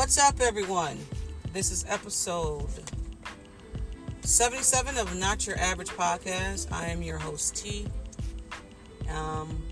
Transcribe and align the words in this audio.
What's 0.00 0.16
up, 0.16 0.40
everyone? 0.40 0.96
This 1.52 1.70
is 1.70 1.84
episode 1.86 2.66
77 4.22 4.96
of 4.96 5.14
Not 5.18 5.46
Your 5.46 5.58
Average 5.58 5.90
Podcast. 5.90 6.72
I 6.72 6.86
am 6.86 7.02
your 7.02 7.18
host, 7.18 7.54
T. 7.54 7.86
Um, 9.14 9.62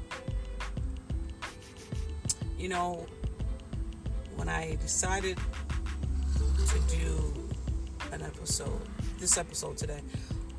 you 2.58 2.68
know, 2.68 3.06
when 4.36 4.50
I 4.50 4.76
decided 4.82 5.38
to 6.36 6.78
do 6.94 7.48
an 8.12 8.20
episode, 8.20 8.82
this 9.18 9.38
episode 9.38 9.78
today, 9.78 10.02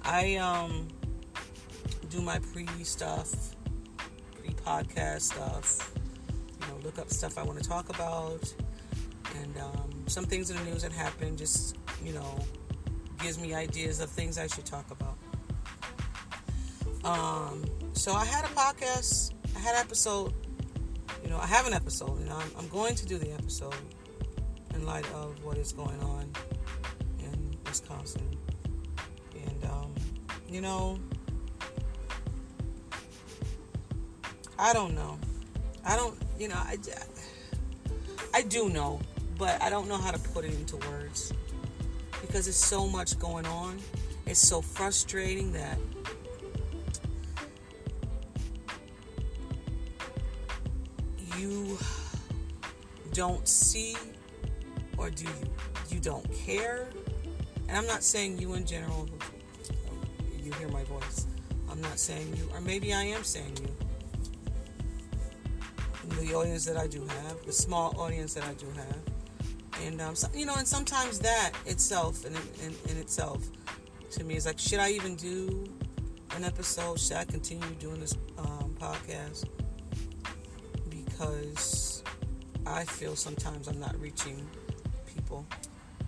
I 0.01 0.37
um 0.37 0.87
do 2.09 2.23
my 2.23 2.39
pre 2.39 2.65
stuff, 2.83 3.55
pre 4.35 4.49
podcast 4.49 5.21
stuff, 5.21 5.93
you 6.59 6.67
know, 6.67 6.79
look 6.83 6.97
up 6.97 7.11
stuff 7.11 7.37
I 7.37 7.43
want 7.43 7.61
to 7.61 7.69
talk 7.69 7.89
about, 7.89 8.51
and 9.35 9.57
um, 9.57 10.03
some 10.07 10.25
things 10.25 10.49
in 10.49 10.57
the 10.57 10.63
news 10.63 10.81
that 10.81 10.91
happen 10.91 11.37
just, 11.37 11.77
you 12.03 12.13
know, 12.13 12.39
gives 13.19 13.39
me 13.39 13.53
ideas 13.53 13.99
of 13.99 14.09
things 14.09 14.37
I 14.37 14.47
should 14.47 14.65
talk 14.65 14.85
about. 14.91 15.17
Um, 17.03 17.65
so 17.93 18.13
I 18.13 18.25
had 18.25 18.45
a 18.45 18.49
podcast, 18.49 19.33
I 19.55 19.59
had 19.59 19.75
an 19.75 19.81
episode, 19.81 20.33
you 21.23 21.29
know, 21.29 21.37
I 21.37 21.47
have 21.47 21.67
an 21.67 21.73
episode, 21.73 22.19
and 22.19 22.29
I'm, 22.29 22.51
I'm 22.57 22.67
going 22.69 22.95
to 22.95 23.05
do 23.05 23.17
the 23.17 23.31
episode 23.31 23.75
in 24.73 24.85
light 24.85 25.05
of 25.13 25.43
what 25.43 25.57
is 25.57 25.71
going 25.71 25.99
on 26.01 26.31
in 27.19 27.55
Wisconsin. 27.65 28.37
And, 29.45 29.65
um, 29.65 29.95
you 30.49 30.61
know, 30.61 30.99
I 34.57 34.73
don't 34.73 34.93
know. 34.93 35.17
I 35.85 35.95
don't, 35.95 36.15
you 36.37 36.49
know, 36.49 36.55
I, 36.57 36.77
I 38.33 38.41
do 38.43 38.69
know, 38.69 38.99
but 39.39 39.59
I 39.63 39.69
don't 39.69 39.87
know 39.87 39.95
how 39.97 40.11
to 40.11 40.19
put 40.19 40.43
it 40.43 40.53
into 40.53 40.75
words. 40.89 41.33
Because 42.21 42.45
there's 42.45 42.57
so 42.57 42.85
much 42.85 43.17
going 43.17 43.45
on. 43.45 43.79
It's 44.25 44.39
so 44.39 44.61
frustrating 44.61 45.53
that 45.53 45.79
you 51.37 51.77
don't 53.13 53.47
see 53.47 53.95
or 54.97 55.09
do 55.09 55.23
you? 55.23 55.31
You 55.89 55.99
don't 55.99 56.31
care. 56.33 56.89
And 57.69 57.77
i'm 57.77 57.87
not 57.87 58.03
saying 58.03 58.39
you 58.39 58.53
in 58.55 58.65
general 58.65 59.07
you 60.43 60.51
hear 60.53 60.67
my 60.67 60.83
voice. 60.83 61.27
I'm 61.71 61.81
not 61.81 61.97
saying 61.97 62.35
you 62.35 62.49
or 62.53 62.59
maybe 62.59 62.93
i 62.93 63.03
am 63.03 63.23
saying 63.23 63.57
you. 63.61 63.69
The 66.25 66.33
audience 66.35 66.65
that 66.65 66.75
I 66.75 66.87
do 66.87 67.01
have, 67.07 67.45
the 67.45 67.53
small 67.53 67.97
audience 67.97 68.33
that 68.33 68.43
I 68.43 68.53
do 68.53 68.65
have, 68.75 69.18
and 69.85 70.01
um, 70.01 70.15
so, 70.15 70.27
you 70.33 70.45
know, 70.45 70.55
and 70.55 70.67
sometimes 70.67 71.19
that 71.19 71.51
itself, 71.65 72.25
in, 72.25 72.33
in, 72.63 72.75
in 72.89 72.97
itself, 72.97 73.49
to 74.11 74.23
me 74.23 74.35
is 74.35 74.45
like, 74.45 74.59
should 74.59 74.79
I 74.79 74.91
even 74.91 75.15
do 75.15 75.65
an 76.35 76.43
episode? 76.43 76.99
Should 76.99 77.17
I 77.17 77.25
continue 77.25 77.67
doing 77.79 77.99
this 77.99 78.15
um, 78.37 78.75
podcast? 78.79 79.45
Because 80.89 82.03
I 82.65 82.83
feel 82.83 83.15
sometimes 83.15 83.67
I'm 83.67 83.79
not 83.79 83.99
reaching 83.99 84.47
people, 85.13 85.45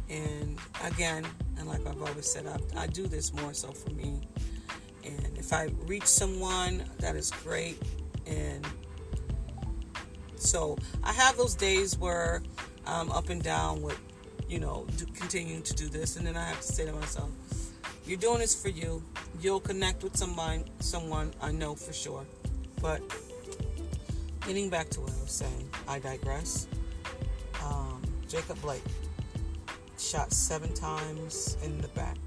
and 0.10 0.58
again, 0.84 1.26
and 1.58 1.68
like 1.68 1.86
I've 1.88 2.02
always 2.02 2.26
said, 2.26 2.46
I, 2.48 2.84
I 2.84 2.88
do 2.88 3.08
this 3.08 3.34
more 3.34 3.54
so 3.54 3.72
for 3.72 3.90
me. 3.92 4.22
And 5.04 5.38
if 5.38 5.54
I 5.54 5.70
reach 5.86 6.06
someone, 6.06 6.84
that 7.00 7.16
is 7.16 7.32
great. 7.44 7.82
And 8.28 8.66
so 10.36 10.78
I 11.04 11.12
have 11.14 11.38
those 11.38 11.56
days 11.56 11.98
where 11.98 12.44
I'm 12.86 13.12
up 13.12 13.30
and 13.30 13.42
down 13.42 13.82
with, 13.82 14.00
you 14.50 14.60
know, 14.60 14.86
continuing 15.16 15.62
to 15.64 15.74
do 15.74 15.88
this, 15.90 16.18
and 16.18 16.26
then 16.26 16.36
I 16.36 16.46
have 16.46 16.62
to 16.62 16.74
say 16.74 16.86
to 16.86 16.94
myself, 16.94 17.30
"You're 18.06 18.18
doing 18.18 18.40
this 18.40 18.59
for 18.59 18.69
you. 18.69 19.03
You'll 19.40 19.59
connect 19.59 20.03
with 20.03 20.16
somebody, 20.18 20.64
someone 20.80 21.34
I 21.42 21.52
know 21.52 21.75
for 21.75 21.94
sure." 21.94 22.25
But 22.81 23.02
getting 24.46 24.69
back 24.69 24.90
to 24.92 25.02
what 25.02 25.12
I 25.12 25.22
was 25.22 25.31
saying, 25.31 25.69
I 25.88 26.00
digress. 26.00 26.68
Um, 27.64 28.02
Jacob 28.28 28.59
Blake 28.62 28.84
shot 29.98 30.34
seven 30.34 30.74
times 30.74 31.58
in 31.63 31.80
the 31.80 31.88
back 31.90 32.18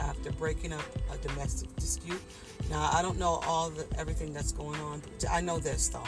after 0.00 0.30
breaking 0.32 0.72
up 0.72 0.84
a 1.12 1.16
domestic 1.26 1.74
dispute. 1.76 2.20
Now, 2.70 2.90
I 2.92 3.02
don't 3.02 3.18
know 3.18 3.40
all 3.46 3.70
the 3.70 3.86
everything 3.98 4.32
that's 4.32 4.52
going 4.52 4.78
on, 4.80 5.00
but 5.00 5.30
I 5.30 5.40
know 5.40 5.58
this 5.58 5.88
though. 5.88 6.04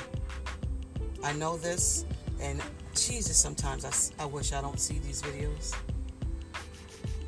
I 1.22 1.32
know 1.32 1.56
this, 1.56 2.04
and 2.40 2.62
Jesus, 2.94 3.36
sometimes 3.36 3.84
I, 3.84 4.22
I 4.22 4.26
wish 4.26 4.52
I 4.52 4.60
don't 4.60 4.80
see 4.80 4.98
these 4.98 5.22
videos. 5.22 5.74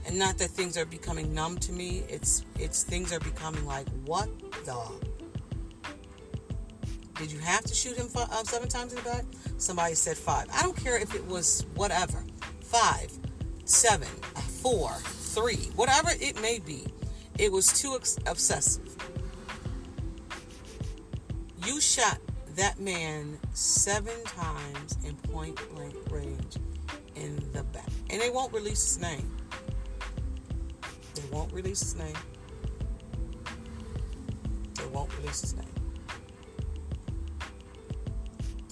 And 0.07 0.19
not 0.19 0.39
that 0.39 0.49
things 0.49 0.77
are 0.77 0.85
becoming 0.85 1.33
numb 1.33 1.59
to 1.59 1.73
me. 1.73 2.03
It's 2.09 2.45
it's 2.59 2.83
things 2.83 3.13
are 3.13 3.21
becoming 3.21 3.65
like 3.67 3.89
what 4.05 4.29
the. 4.65 4.77
Did 7.17 7.31
you 7.31 7.39
have 7.39 7.63
to 7.65 7.75
shoot 7.75 7.97
him 7.97 8.09
five, 8.09 8.29
uh, 8.31 8.43
seven 8.43 8.69
times 8.69 8.93
in 8.93 8.99
the 8.99 9.09
back? 9.09 9.25
Somebody 9.59 9.95
said 9.95 10.17
five. 10.17 10.47
I 10.53 10.63
don't 10.63 10.77
care 10.77 10.99
if 10.99 11.15
it 11.15 11.25
was 11.27 11.65
whatever. 11.77 12.25
Five, 12.63 13.13
seven, 13.65 14.09
four, 14.61 14.91
three, 15.05 15.71
whatever 15.77 16.11
it 16.21 16.41
may 16.43 16.59
be. 16.59 16.87
It 17.39 17.53
was 17.53 17.73
too 17.73 17.95
obsessive. 18.27 18.97
You 21.65 21.81
shot 21.81 22.19
that 22.57 22.79
man 22.79 23.39
seven 23.53 24.23
times 24.25 24.97
in 25.05 25.17
point 25.17 25.59
blank 25.75 25.95
range 26.11 26.57
in 27.15 27.37
the 27.53 27.63
back. 27.65 27.89
And 28.11 28.21
they 28.21 28.31
won't 28.31 28.53
release 28.53 28.83
his 28.83 29.01
name. 29.01 29.31
They 31.15 31.23
won't 31.31 31.53
release 31.53 31.81
his 31.81 31.95
name. 31.97 32.17
They 34.75 34.87
won't 34.87 35.17
release 35.19 35.41
his 35.41 35.55
name. 35.55 35.67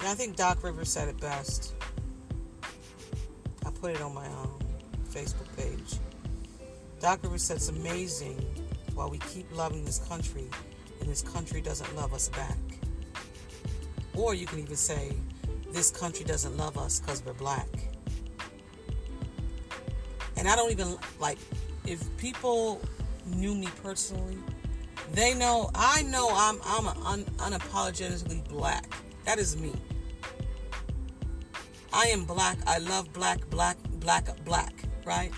And 0.00 0.08
I 0.08 0.14
think 0.14 0.36
Doc 0.36 0.62
Rivers 0.62 0.90
said 0.90 1.08
it 1.08 1.20
best. 1.20 1.74
I 3.66 3.70
put 3.70 3.92
it 3.92 4.00
on 4.00 4.14
my 4.14 4.26
um, 4.26 4.58
Facebook 5.10 5.54
page. 5.56 5.98
Doc 7.00 7.22
Rivers 7.22 7.42
said 7.42 7.56
it's 7.56 7.68
amazing 7.68 8.44
while 8.94 9.10
we 9.10 9.18
keep 9.18 9.50
loving 9.56 9.84
this 9.84 9.98
country 10.00 10.48
and 11.00 11.08
this 11.08 11.22
country 11.22 11.60
doesn't 11.60 11.94
love 11.96 12.12
us 12.12 12.28
back. 12.28 12.58
Or 14.14 14.34
you 14.34 14.46
can 14.46 14.58
even 14.58 14.76
say, 14.76 15.12
this 15.72 15.90
country 15.90 16.24
doesn't 16.24 16.56
love 16.56 16.76
us 16.76 17.00
because 17.00 17.24
we're 17.24 17.32
black. 17.34 17.68
And 20.36 20.48
I 20.48 20.56
don't 20.56 20.72
even 20.72 20.96
like, 21.18 21.38
if 21.86 22.04
people 22.16 22.80
knew 23.26 23.54
me 23.54 23.68
personally, 23.82 24.38
they 25.12 25.34
know, 25.34 25.70
I 25.74 26.02
know 26.02 26.28
I'm, 26.32 26.58
I'm 26.64 26.86
un, 27.04 27.24
unapologetically 27.38 28.46
black. 28.48 28.86
That 29.24 29.38
is 29.38 29.56
me. 29.56 29.72
I 31.92 32.04
am 32.06 32.24
black. 32.24 32.58
I 32.66 32.78
love 32.78 33.12
black, 33.12 33.48
black, 33.50 33.76
black, 33.98 34.44
black, 34.44 34.72
right? 35.04 35.32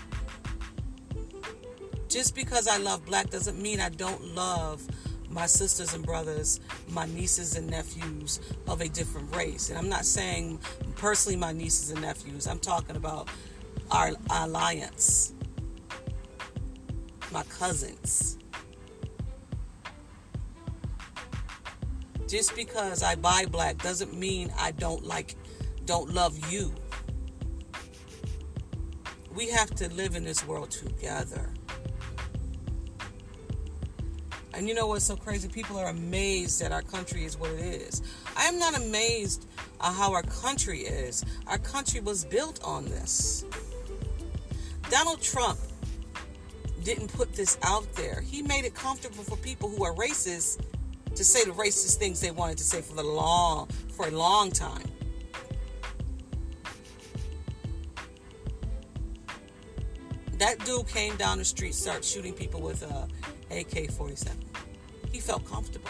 Just 2.07 2.35
because 2.35 2.67
I 2.67 2.77
love 2.77 3.05
black 3.05 3.29
doesn't 3.29 3.59
mean 3.59 3.79
I 3.79 3.89
don't 3.89 4.35
love 4.35 4.87
my 5.33 5.45
sisters 5.47 5.93
and 5.93 6.05
brothers, 6.05 6.59
my 6.89 7.05
nieces 7.07 7.55
and 7.55 7.67
nephews 7.67 8.39
of 8.67 8.81
a 8.81 8.87
different 8.87 9.35
race. 9.35 9.69
And 9.69 9.77
I'm 9.77 9.89
not 9.89 10.05
saying 10.05 10.59
personally 10.95 11.35
my 11.35 11.51
nieces 11.51 11.89
and 11.89 12.01
nephews, 12.01 12.45
I'm 12.47 12.59
talking 12.59 12.95
about 12.95 13.27
our, 13.91 14.11
alliance, 14.29 15.33
my 17.31 17.43
cousins. 17.43 18.37
Just 22.27 22.55
because 22.55 23.03
I 23.03 23.15
buy 23.15 23.45
black 23.45 23.81
doesn't 23.81 24.17
mean 24.17 24.51
I 24.57 24.71
don't 24.71 25.05
like, 25.05 25.35
don't 25.85 26.13
love 26.13 26.51
you. 26.51 26.73
We 29.35 29.49
have 29.49 29.71
to 29.75 29.89
live 29.89 30.15
in 30.15 30.23
this 30.23 30.45
world 30.45 30.69
together. 30.71 31.49
And 34.53 34.67
you 34.67 34.75
know 34.75 34.87
what's 34.87 35.05
so 35.05 35.15
crazy? 35.15 35.47
People 35.47 35.77
are 35.79 35.87
amazed 35.87 36.61
that 36.61 36.71
our 36.71 36.83
country 36.83 37.25
is 37.25 37.37
what 37.37 37.49
it 37.51 37.59
is. 37.59 38.01
I 38.37 38.45
am 38.45 38.59
not 38.59 38.77
amazed 38.77 39.47
at 39.81 39.93
how 39.93 40.13
our 40.13 40.21
country 40.23 40.81
is. 40.81 41.25
Our 41.47 41.57
country 41.57 42.01
was 42.01 42.23
built 42.25 42.63
on 42.63 42.85
this. 42.85 43.45
Donald 44.89 45.21
Trump 45.21 45.57
didn't 46.83 47.11
put 47.13 47.33
this 47.33 47.57
out 47.63 47.91
there. 47.95 48.21
He 48.21 48.41
made 48.43 48.65
it 48.65 48.75
comfortable 48.75 49.23
for 49.23 49.37
people 49.37 49.69
who 49.69 49.83
are 49.83 49.93
racist 49.95 50.61
to 51.15 51.23
say 51.23 51.43
the 51.45 51.51
racist 51.51 51.97
things 51.97 52.19
they 52.19 52.31
wanted 52.31 52.57
to 52.57 52.63
say 52.63 52.81
for 52.81 52.95
the 52.95 53.03
long 53.03 53.67
for 53.95 54.07
a 54.07 54.11
long 54.11 54.51
time. 54.51 54.83
That 60.37 60.63
dude 60.65 60.87
came 60.87 61.15
down 61.15 61.37
the 61.37 61.45
street, 61.45 61.73
started 61.73 62.03
shooting 62.03 62.33
people 62.33 62.61
with 62.61 62.83
a 62.83 63.07
AK 63.59 63.91
47. 63.91 64.37
He 65.11 65.19
felt 65.19 65.45
comfortable. 65.45 65.89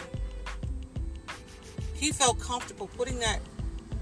He 1.94 2.12
felt 2.12 2.38
comfortable 2.38 2.88
putting 2.96 3.18
that, 3.20 3.40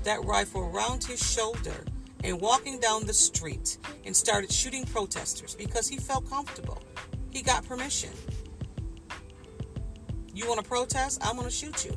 that 0.03 0.25
rifle 0.25 0.62
around 0.62 1.05
his 1.05 1.20
shoulder 1.20 1.85
and 2.25 2.41
walking 2.41 2.81
down 2.81 3.06
the 3.06 3.12
street 3.12 3.79
and 4.05 4.14
started 4.14 4.50
shooting 4.50 4.85
protesters 4.85 5.55
because 5.55 5.88
he 5.88 5.97
felt 5.97 6.29
comfortable. 6.29 6.82
He 7.31 7.43
got 7.43 7.67
permission. 7.67 8.11
You 10.35 10.49
want 10.49 10.61
to 10.62 10.69
protest? 10.69 11.25
I'm 11.25 11.37
going 11.37 11.49
to 11.49 11.55
shoot 11.55 11.85
you. 11.85 11.97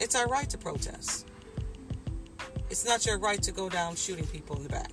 It's 0.00 0.14
our 0.14 0.26
right 0.26 0.48
to 0.50 0.58
protest. 0.58 1.26
It's 2.70 2.84
not 2.84 3.06
your 3.06 3.18
right 3.18 3.42
to 3.42 3.52
go 3.52 3.68
down 3.68 3.96
shooting 3.96 4.26
people 4.26 4.56
in 4.56 4.62
the 4.62 4.68
back. 4.68 4.90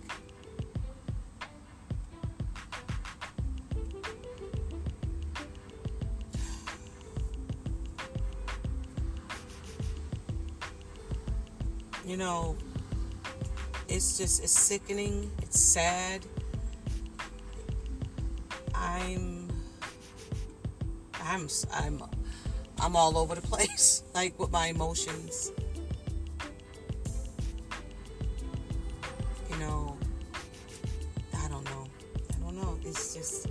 You 12.10 12.18
know, 12.18 12.58
it's 13.88 14.18
just 14.18 14.44
it's 14.44 14.52
sickening. 14.52 15.30
It's 15.44 15.60
sad. 15.60 16.26
I'm 18.74 19.48
I'm 21.22 21.48
I'm 21.72 22.02
I'm 22.80 22.96
all 22.96 23.16
over 23.16 23.36
the 23.36 23.42
place 23.42 24.02
like 24.16 24.40
with 24.40 24.52
my 24.52 24.70
emotions. 24.70 25.52
You 29.52 29.58
know, 29.60 29.96
I 31.38 31.48
don't 31.48 31.64
know. 31.66 31.86
I 32.34 32.44
don't 32.44 32.56
know. 32.56 32.80
It's 32.84 33.14
just 33.14 33.50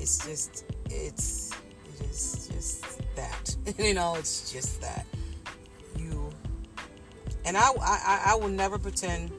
it's 0.00 0.26
just 0.26 0.64
it's 0.90 1.52
it 2.00 2.10
is 2.10 2.48
just 2.52 3.00
that. 3.14 3.56
you 3.78 3.94
know, 3.94 4.16
it's 4.16 4.50
just 4.50 4.80
that. 4.80 5.06
And 7.44 7.56
I, 7.56 7.68
I, 7.80 8.22
I 8.26 8.34
will 8.36 8.48
never 8.48 8.78
pretend 8.78 9.32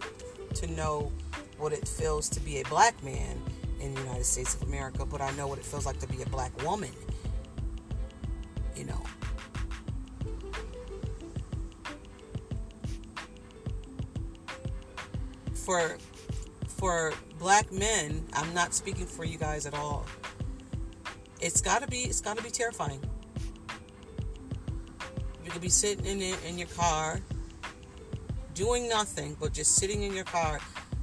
to 0.55 0.67
know 0.67 1.11
what 1.57 1.73
it 1.73 1.87
feels 1.87 2.29
to 2.29 2.39
be 2.39 2.59
a 2.59 2.63
black 2.65 3.01
man 3.03 3.41
in 3.79 3.93
the 3.93 4.01
United 4.01 4.25
States 4.25 4.55
of 4.55 4.63
America, 4.63 5.05
but 5.05 5.21
I 5.21 5.31
know 5.31 5.47
what 5.47 5.57
it 5.57 5.65
feels 5.65 5.85
like 5.85 5.99
to 5.99 6.07
be 6.07 6.21
a 6.21 6.25
black 6.27 6.61
woman. 6.63 6.91
You 8.75 8.85
know. 8.85 9.03
For 15.53 15.97
for 16.67 17.13
black 17.39 17.71
men, 17.71 18.25
I'm 18.33 18.53
not 18.53 18.73
speaking 18.73 19.05
for 19.05 19.23
you 19.23 19.37
guys 19.37 19.65
at 19.65 19.73
all. 19.73 20.05
It's 21.39 21.61
gotta 21.61 21.87
be 21.87 21.99
it's 21.99 22.21
gotta 22.21 22.43
be 22.43 22.49
terrifying. 22.49 23.01
You 25.45 25.51
could 25.51 25.61
be 25.61 25.69
sitting 25.69 26.05
in 26.05 26.35
in 26.47 26.57
your 26.57 26.67
car 26.69 27.21
doing 28.53 28.87
nothing 28.87 29.35
but 29.39 29.53
just 29.53 29.75
sitting 29.75 30.03
in 30.03 30.13
your 30.13 30.23
car, 30.23 30.59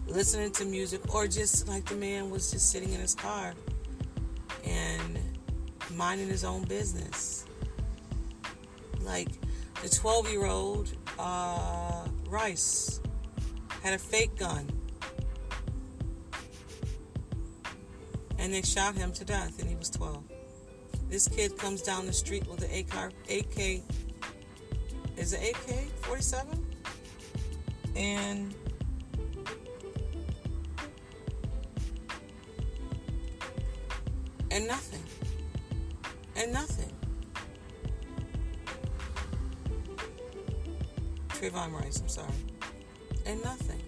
listening 0.06 0.50
to 0.52 0.64
music, 0.64 1.14
or 1.14 1.26
just 1.26 1.68
like 1.68 1.84
the 1.86 1.94
man 1.94 2.30
was 2.30 2.50
just 2.50 2.70
sitting 2.70 2.92
in 2.92 3.00
his 3.00 3.14
car 3.14 3.54
and 4.64 5.18
minding 5.94 6.28
his 6.28 6.44
own 6.44 6.62
business. 6.64 7.44
Like 9.00 9.28
the 9.82 9.88
12 9.88 10.30
year 10.30 10.46
old 10.46 10.92
uh, 11.18 12.06
Rice 12.28 13.00
had 13.82 13.94
a 13.94 13.98
fake 13.98 14.36
gun. 14.38 14.68
And 18.38 18.54
they 18.54 18.62
shot 18.62 18.94
him 18.94 19.12
to 19.12 19.24
death, 19.24 19.60
and 19.60 19.68
he 19.68 19.76
was 19.76 19.90
12. 19.90 20.24
This 21.10 21.28
kid 21.28 21.58
comes 21.58 21.82
down 21.82 22.06
the 22.06 22.12
street 22.12 22.46
with 22.46 22.62
an 22.62 22.70
AK, 22.70 23.12
AK 23.28 23.82
is 25.20 25.34
it 25.34 25.50
AK 25.50 25.90
47? 26.06 26.69
And 28.00 28.54
and 34.50 34.66
nothing. 34.66 35.02
And 36.34 36.52
nothing. 36.52 36.90
Trayvon 41.28 41.72
Rice 41.72 42.00
I'm 42.00 42.08
sorry. 42.08 42.28
And 43.26 43.42
nothing. 43.44 43.80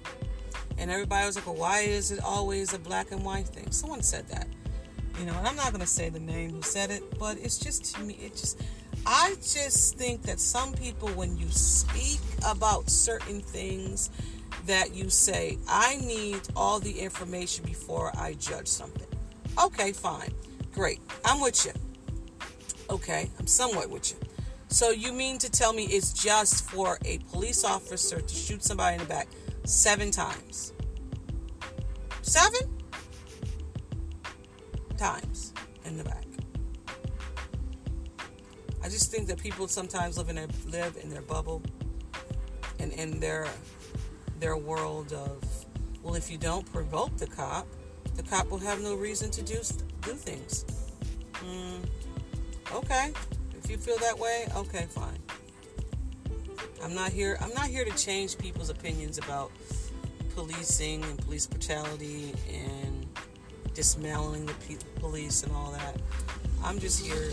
And 0.79 0.91
everybody 0.91 1.26
was 1.26 1.37
like 1.37 1.47
well 1.47 1.56
why 1.56 1.81
is 1.81 2.12
it 2.12 2.23
always 2.23 2.75
a 2.75 2.79
black 2.79 3.12
and 3.12 3.25
white 3.25 3.49
thing? 3.49 3.70
Someone 3.70 4.03
said 4.03 4.29
that 4.29 4.47
you 5.19 5.25
know 5.25 5.32
and 5.38 5.49
I'm 5.49 5.56
not 5.56 5.69
going 5.69 5.81
to 5.81 5.87
say 5.87 6.11
the 6.11 6.20
name 6.20 6.50
who 6.50 6.62
said 6.62 6.91
it 6.91 7.19
but 7.19 7.38
it's 7.38 7.58
just 7.58 7.94
to 7.94 8.03
me 8.03 8.15
it 8.15 8.37
just 8.37 8.61
I 9.05 9.35
just 9.43 9.97
think 9.97 10.23
that 10.23 10.39
some 10.41 10.73
people, 10.73 11.09
when 11.11 11.37
you 11.37 11.49
speak 11.51 12.21
about 12.47 12.89
certain 12.89 13.41
things, 13.41 14.11
that 14.67 14.95
you 14.95 15.11
say, 15.11 15.59
I 15.69 15.97
need 15.97 16.41
all 16.55 16.79
the 16.79 17.01
information 17.01 17.65
before 17.65 18.13
I 18.17 18.35
judge 18.35 18.69
something. 18.69 19.09
Okay, 19.63 19.93
fine. 19.93 20.33
Great. 20.73 21.01
I'm 21.25 21.41
with 21.41 21.67
you. 21.67 21.73
Okay, 22.91 23.29
I'm 23.39 23.47
somewhat 23.47 23.91
with 23.91 24.13
you. 24.13 24.19
So 24.69 24.91
you 24.91 25.13
mean 25.13 25.39
to 25.39 25.51
tell 25.51 25.73
me 25.73 25.85
it's 25.85 26.13
just 26.13 26.71
for 26.71 26.99
a 27.05 27.19
police 27.31 27.65
officer 27.65 28.21
to 28.21 28.35
shoot 28.35 28.63
somebody 28.63 28.95
in 28.95 29.01
the 29.01 29.07
back 29.07 29.29
seven 29.65 30.11
times? 30.11 30.73
Seven 32.23 32.79
times 34.97 35.53
in 35.85 35.99
the 35.99 36.05
back. 36.05 36.31
I 38.82 38.88
just 38.88 39.11
think 39.11 39.29
that 39.29 39.38
people 39.38 39.69
sometimes 39.69 40.19
live 40.19 40.29
in 40.29 40.37
their 40.37 40.49
live 40.69 40.96
in 41.02 41.11
their 41.11 41.23
bubble 41.23 41.62
and 42.79 42.93
in 42.93 43.20
their 43.20 43.46
their 44.40 44.56
world 44.56 45.12
of 45.12 45.43
well, 46.02 46.14
if 46.14 46.31
you 46.31 46.38
don't 46.38 46.70
provoke 46.73 47.17
the 47.17 47.29
cop, 47.29 47.67
the 48.17 48.25
cop 48.25 48.50
will 48.50 48.58
have 48.58 48.81
no 48.82 48.94
reason 48.94 49.31
to 49.31 49.43
do 49.43 49.55
do 50.02 50.14
things. 50.14 50.64
Mm, 51.34 51.87
okay, 52.75 53.12
if 53.56 53.70
you 53.70 53.76
feel 53.76 53.99
that 53.99 54.19
way, 54.19 54.49
okay, 54.56 54.87
fine. 54.90 55.19
I'm 56.82 56.94
not 56.94 57.12
here. 57.12 57.38
I'm 57.40 57.55
not 57.55 57.67
here 57.67 57.84
to 57.84 57.96
change 57.96 58.37
people's 58.37 58.70
opinions 58.70 59.19
about 59.19 59.52
policing 60.34 61.05
and 61.05 61.19
police 61.19 61.46
brutality 61.46 62.34
and 62.52 63.06
dismantling 63.75 64.46
the 64.46 64.55
police 64.99 65.44
and 65.44 65.52
all 65.52 65.70
that. 65.73 65.96
I'm 66.64 66.81
just 66.81 67.05
here 67.05 67.31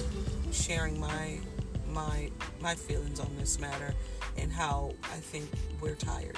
sharing 0.52 1.00
my 1.00 1.40
my 1.88 2.30
my 2.62 2.76
feelings 2.76 3.20
on 3.20 3.36
this 3.38 3.60
matter 3.60 3.94
and 4.38 4.52
how 4.52 4.94
I 5.04 5.18
think 5.18 5.50
we're 5.82 5.96
tired. 5.96 6.38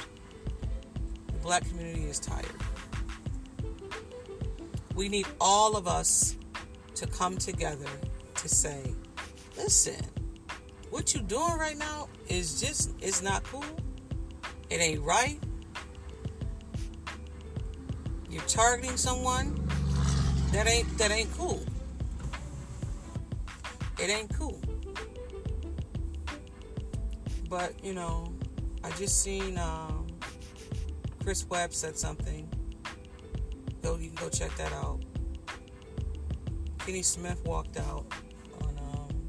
The 1.27 1.39
black 1.41 1.67
community 1.67 2.05
is 2.05 2.19
tired. 2.19 2.45
We 4.95 5.09
need 5.09 5.27
all 5.39 5.75
of 5.75 5.87
us 5.87 6.35
to 6.95 7.07
come 7.07 7.37
together 7.37 7.89
to 8.35 8.49
say, 8.49 8.93
listen, 9.57 10.03
what 10.89 11.13
you 11.13 11.21
doing 11.21 11.57
right 11.57 11.77
now 11.77 12.09
is 12.27 12.59
just 12.59 12.91
it's 13.01 13.21
not 13.21 13.43
cool. 13.43 13.65
It 14.69 14.79
ain't 14.81 15.01
right. 15.01 15.39
You're 18.29 18.43
targeting 18.43 18.97
someone 18.97 19.55
that 20.51 20.67
ain't 20.67 20.97
that 20.97 21.11
ain't 21.11 21.31
cool. 21.33 21.63
It 24.01 24.09
ain't 24.09 24.33
cool. 24.33 24.59
But, 27.47 27.73
you 27.83 27.93
know, 27.93 28.33
I 28.83 28.89
just 28.91 29.21
seen 29.21 29.59
um, 29.59 30.07
Chris 31.21 31.45
Webb 31.47 31.71
said 31.71 31.95
something. 31.95 32.49
Go, 33.83 33.97
you 33.97 34.07
can 34.07 34.15
go 34.15 34.29
check 34.29 34.55
that 34.57 34.73
out. 34.73 35.01
Kenny 36.79 37.03
Smith 37.03 37.43
walked 37.45 37.77
out 37.77 38.11
on 38.63 38.75
um, 38.79 39.27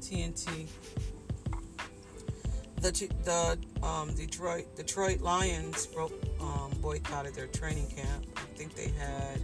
TNT. 0.00 0.68
The 2.76 2.90
the 3.24 3.84
um, 3.84 4.14
Detroit 4.14 4.76
Detroit 4.76 5.20
Lions 5.20 5.86
broke, 5.86 6.12
um, 6.40 6.70
boycotted 6.80 7.34
their 7.34 7.48
training 7.48 7.88
camp. 7.88 8.26
I 8.36 8.56
think 8.56 8.74
they 8.74 8.90
had 8.90 9.40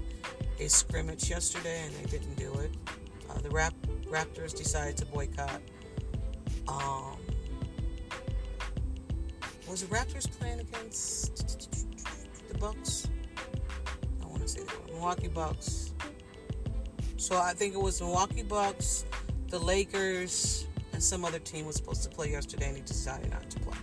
a 0.61 0.69
scrimmage 0.69 1.29
yesterday 1.31 1.83
and 1.85 1.95
they 1.97 2.11
didn't 2.11 2.37
do 2.37 2.53
it. 2.61 2.71
Uh, 3.31 3.39
the 3.41 3.51
rap 3.51 3.75
Raptors 4.07 4.57
decided 4.57 4.97
to 4.97 5.07
boycott. 5.07 5.61
Um, 6.67 7.17
was 9.69 9.83
the 9.83 9.95
Raptors 9.95 10.29
playing 10.39 10.61
against 10.61 11.69
the 12.49 12.59
Bucks? 12.59 13.09
I 14.21 14.27
want 14.27 14.43
to 14.43 14.49
say 14.49 14.63
the 14.63 14.93
Milwaukee 14.93 15.29
Bucks. 15.29 15.95
So 17.19 17.39
I 17.39 17.53
think 17.53 17.75
it 17.75 17.81
was 17.81 18.01
Milwaukee 18.01 18.43
Bucks, 18.43 19.05
the 19.49 19.59
Lakers, 19.59 20.67
and 20.93 21.03
some 21.03 21.25
other 21.25 21.39
team 21.39 21.67
was 21.67 21.77
supposed 21.77 22.03
to 22.03 22.09
play 22.09 22.33
yesterday, 22.33 22.69
and 22.69 22.77
he 22.77 22.83
decided 22.83 23.31
not 23.31 23.49
to 23.49 23.61
play. 23.61 23.79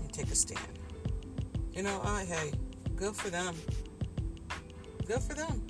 And 0.00 0.12
take 0.12 0.30
a 0.32 0.34
stand. 0.34 0.60
You 1.72 1.84
know, 1.84 2.00
I 2.02 2.24
hey, 2.24 2.52
good 2.96 3.14
for 3.14 3.30
them. 3.30 3.54
Good 5.06 5.22
for 5.22 5.34
them 5.34 5.62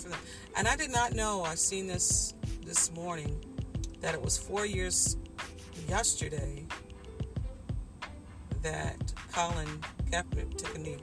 for. 0.00 0.16
And 0.56 0.66
I 0.66 0.76
did 0.76 0.90
not 0.90 1.14
know. 1.14 1.42
I've 1.42 1.58
seen 1.58 1.86
this 1.86 2.34
this 2.64 2.92
morning 2.92 3.38
that 4.00 4.14
it 4.14 4.22
was 4.22 4.38
four 4.38 4.64
years 4.66 5.16
yesterday 5.88 6.66
that 8.62 9.12
Colin 9.32 9.68
Kaepernick 10.10 10.56
took 10.56 10.74
a 10.74 10.78
knee 10.78 10.96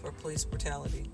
for 0.00 0.12
police 0.12 0.44
brutality. 0.44 1.10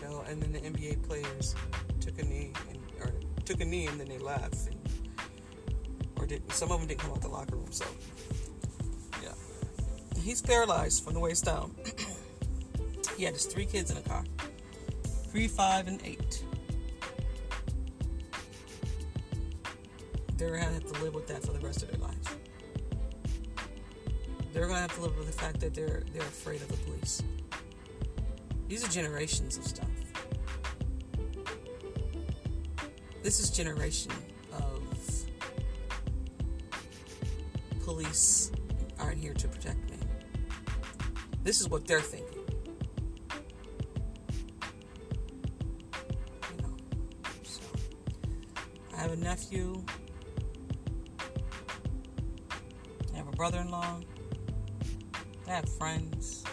So, 0.00 0.24
and 0.28 0.40
then 0.40 0.52
the 0.52 0.60
NBA 0.60 1.02
players 1.06 1.54
took 2.00 2.18
a 2.18 2.24
knee 2.24 2.52
and 2.68 2.78
or 3.00 3.12
took 3.44 3.60
a 3.60 3.64
knee 3.64 3.86
and 3.86 3.98
then 3.98 4.08
they 4.08 4.18
left, 4.18 4.68
and, 4.68 4.76
or 6.16 6.26
some 6.50 6.70
of 6.70 6.78
them 6.78 6.88
didn't 6.88 7.00
come 7.00 7.10
out 7.10 7.20
the 7.20 7.28
locker 7.28 7.56
room. 7.56 7.72
So, 7.72 7.84
he's 10.28 10.42
paralyzed 10.42 11.02
from 11.02 11.14
the 11.14 11.20
waist 11.20 11.46
down. 11.46 11.74
he 13.16 13.24
had 13.24 13.32
his 13.32 13.46
three 13.46 13.64
kids 13.64 13.90
in 13.90 13.96
the 13.96 14.06
car, 14.06 14.24
three, 15.30 15.48
five, 15.48 15.88
and 15.88 16.02
eight. 16.04 16.44
They're 20.36 20.50
gonna 20.50 20.64
have 20.64 20.92
to 20.92 21.02
live 21.02 21.14
with 21.14 21.26
that 21.28 21.42
for 21.42 21.52
the 21.52 21.60
rest 21.60 21.82
of 21.82 21.90
their 21.90 22.00
lives. 22.00 22.28
They're 24.52 24.66
gonna 24.66 24.80
have 24.80 24.94
to 24.96 25.00
live 25.00 25.16
with 25.16 25.26
the 25.26 25.32
fact 25.32 25.60
that 25.60 25.72
they're 25.72 26.04
they're 26.12 26.22
afraid 26.22 26.60
of 26.60 26.68
the 26.68 26.76
police. 26.76 27.22
These 28.68 28.84
are 28.84 28.88
generations 28.88 29.56
of 29.56 29.64
stuff. 29.64 29.88
This 33.22 33.40
is 33.40 33.50
generation 33.50 34.12
of 34.52 34.82
police 37.82 38.52
aren't 39.00 39.18
here 39.18 39.32
to 39.32 39.48
protect 39.48 39.90
me. 39.90 39.97
This 41.48 41.62
is 41.62 41.70
what 41.70 41.86
they're 41.86 42.02
thinking. 42.02 42.44
You 46.50 46.62
know. 46.62 46.76
So 47.42 47.62
I 48.94 49.00
have 49.00 49.12
a 49.12 49.16
nephew. 49.16 49.82
I 53.14 53.16
have 53.16 53.28
a 53.28 53.30
brother-in-law. 53.30 54.00
I 55.46 55.50
have 55.50 55.66
friends, 55.78 56.44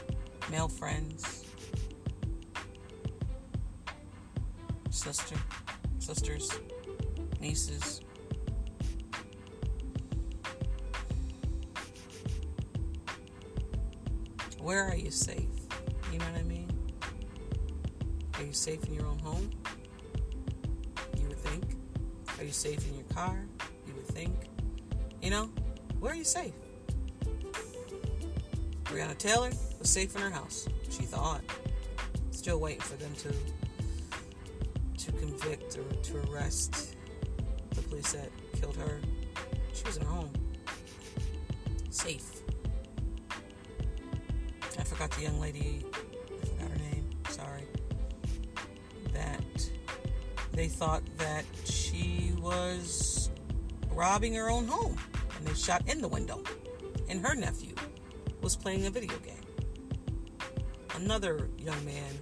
male 0.49 0.69
friends. 0.69 1.43
sister, 4.91 5.35
sisters, 5.99 6.49
nieces. 7.41 7.99
You 15.05 15.11
safe? 15.11 15.45
You 16.11 16.17
know 16.17 16.25
what 16.25 16.39
I 16.39 16.43
mean? 16.43 16.67
Are 18.33 18.43
you 18.43 18.53
safe 18.53 18.83
in 18.85 18.93
your 18.95 19.05
own 19.05 19.19
home? 19.19 19.51
You 21.19 21.27
would 21.27 21.37
think. 21.37 21.75
Are 22.39 22.43
you 22.43 22.51
safe 22.51 22.87
in 22.87 22.95
your 22.95 23.05
car? 23.13 23.45
You 23.85 23.93
would 23.93 24.07
think. 24.07 24.33
You 25.21 25.29
know, 25.29 25.51
where 25.99 26.11
are 26.11 26.15
you 26.15 26.23
safe? 26.23 26.53
Breonna 28.85 29.15
Taylor 29.15 29.51
was 29.77 29.91
safe 29.91 30.15
in 30.15 30.21
her 30.21 30.31
house. 30.31 30.67
She 30.89 31.03
thought. 31.03 31.41
Still 32.31 32.59
waiting 32.59 32.81
for 32.81 32.95
them 32.97 33.13
to 33.13 33.31
to 35.05 35.11
convict 35.11 35.77
or 35.77 35.83
to 36.01 36.31
arrest 36.31 36.95
the 37.69 37.81
police 37.83 38.13
that 38.13 38.31
killed 38.59 38.75
her. 38.77 38.99
She 39.71 39.83
was 39.85 39.97
in 39.97 40.03
her 40.03 40.09
home. 40.09 40.33
Safe. 41.91 42.34
Forgot 44.95 45.11
the 45.11 45.23
young 45.23 45.41
lady, 45.41 45.85
I 46.41 46.45
forgot 46.45 46.69
her 46.69 46.77
name, 46.77 47.09
sorry. 47.27 47.67
That 49.11 49.69
they 50.53 50.69
thought 50.69 51.03
that 51.17 51.43
she 51.65 52.31
was 52.39 53.29
robbing 53.91 54.33
her 54.35 54.49
own 54.49 54.65
home. 54.67 54.97
And 55.37 55.45
they 55.45 55.53
shot 55.53 55.85
in 55.89 55.99
the 55.99 56.07
window. 56.07 56.41
And 57.09 57.19
her 57.25 57.35
nephew 57.35 57.75
was 58.39 58.55
playing 58.55 58.85
a 58.85 58.89
video 58.89 59.17
game. 59.17 59.43
Another 60.95 61.49
young 61.57 61.83
man 61.83 62.13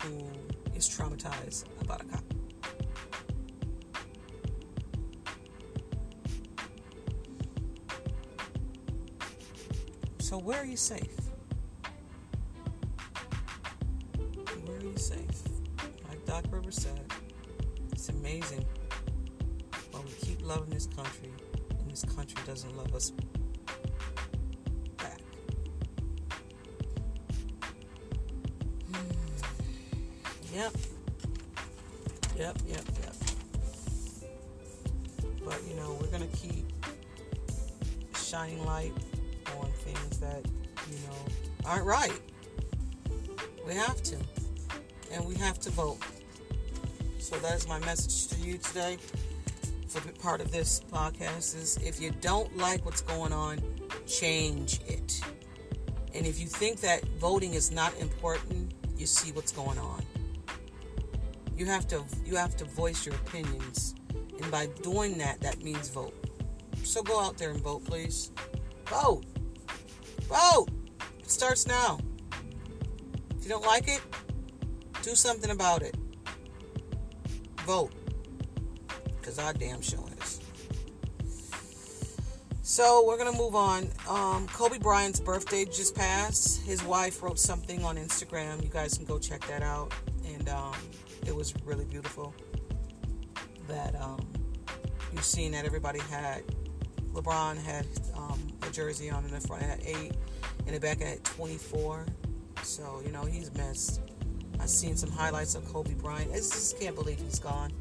who 0.00 0.30
is 0.74 0.88
traumatized 0.88 1.66
about 1.82 2.00
a 2.00 2.04
cop. 2.06 2.24
So, 10.20 10.38
where 10.38 10.58
are 10.58 10.64
you 10.64 10.78
safe? 10.78 11.21
Yep, 32.42 32.58
yep, 32.66 32.84
yep. 33.00 33.14
But 35.44 35.60
you 35.68 35.76
know, 35.76 35.96
we're 36.00 36.08
gonna 36.08 36.26
keep 36.26 36.66
shining 38.16 38.64
light 38.64 38.92
on 39.60 39.70
things 39.84 40.18
that, 40.18 40.44
you 40.90 40.96
know, 41.06 41.14
aren't 41.64 41.86
right. 41.86 42.20
We 43.64 43.74
have 43.74 44.02
to. 44.02 44.16
And 45.12 45.24
we 45.24 45.36
have 45.36 45.60
to 45.60 45.70
vote. 45.70 45.98
So 47.20 47.36
that 47.36 47.54
is 47.54 47.68
my 47.68 47.78
message 47.78 48.26
to 48.36 48.44
you 48.44 48.58
today. 48.58 48.98
For 49.86 50.00
part 50.20 50.40
of 50.40 50.50
this 50.50 50.80
podcast 50.90 51.54
is 51.54 51.76
if 51.76 52.00
you 52.00 52.10
don't 52.22 52.56
like 52.56 52.84
what's 52.84 53.02
going 53.02 53.32
on, 53.32 53.60
change 54.08 54.80
it. 54.88 55.20
And 56.12 56.26
if 56.26 56.40
you 56.40 56.48
think 56.48 56.80
that 56.80 57.04
voting 57.20 57.54
is 57.54 57.70
not 57.70 57.96
important, 58.00 58.74
you 58.96 59.06
see 59.06 59.30
what's 59.30 59.52
going 59.52 59.78
on. 59.78 60.01
You 61.56 61.66
have 61.66 61.86
to 61.88 62.04
you 62.24 62.36
have 62.36 62.56
to 62.56 62.64
voice 62.64 63.06
your 63.06 63.14
opinions. 63.16 63.94
And 64.10 64.50
by 64.50 64.66
doing 64.82 65.18
that, 65.18 65.40
that 65.40 65.62
means 65.62 65.88
vote. 65.88 66.14
So 66.82 67.02
go 67.02 67.20
out 67.20 67.38
there 67.38 67.50
and 67.50 67.60
vote, 67.60 67.84
please. 67.84 68.32
Vote. 68.86 69.24
Vote. 70.22 70.68
It 71.20 71.30
starts 71.30 71.66
now. 71.66 71.98
If 73.36 73.44
you 73.44 73.48
don't 73.48 73.66
like 73.66 73.88
it, 73.88 74.00
do 75.02 75.14
something 75.14 75.50
about 75.50 75.82
it. 75.82 75.96
Vote. 77.66 77.92
Because 79.20 79.38
I 79.38 79.52
damn 79.52 79.80
sure 79.80 80.02
is. 80.22 80.40
So 82.62 83.04
we're 83.06 83.18
gonna 83.18 83.36
move 83.36 83.54
on. 83.54 83.88
Um, 84.08 84.46
Kobe 84.48 84.78
Bryant's 84.78 85.20
birthday 85.20 85.64
just 85.64 85.94
passed. 85.94 86.62
His 86.62 86.82
wife 86.84 87.22
wrote 87.22 87.38
something 87.38 87.84
on 87.84 87.96
Instagram. 87.96 88.62
You 88.62 88.68
guys 88.68 88.96
can 88.96 89.04
go 89.04 89.18
check 89.18 89.46
that 89.48 89.62
out. 89.62 89.92
And 90.26 90.48
um, 90.48 90.71
it 91.26 91.34
was 91.34 91.54
really 91.64 91.84
beautiful. 91.84 92.34
That 93.68 93.94
um, 94.00 94.26
you've 95.12 95.24
seen 95.24 95.52
that 95.52 95.64
everybody 95.64 96.00
had. 96.00 96.42
LeBron 97.12 97.58
had 97.58 97.86
um, 98.16 98.40
a 98.66 98.70
jersey 98.70 99.10
on 99.10 99.24
in 99.24 99.30
the 99.30 99.40
front. 99.40 99.62
Had 99.62 99.80
eight. 99.84 100.12
In 100.66 100.74
the 100.74 100.80
back, 100.80 101.00
had 101.00 101.22
24. 101.24 102.06
So 102.62 103.02
you 103.04 103.12
know 103.12 103.24
he's 103.24 103.52
missed. 103.54 104.00
I've 104.60 104.70
seen 104.70 104.96
some 104.96 105.10
highlights 105.10 105.54
of 105.54 105.66
Kobe 105.66 105.94
Bryant. 105.94 106.30
I 106.30 106.36
just 106.36 106.78
can't 106.78 106.94
believe 106.94 107.18
he's 107.18 107.40
gone. 107.40 107.72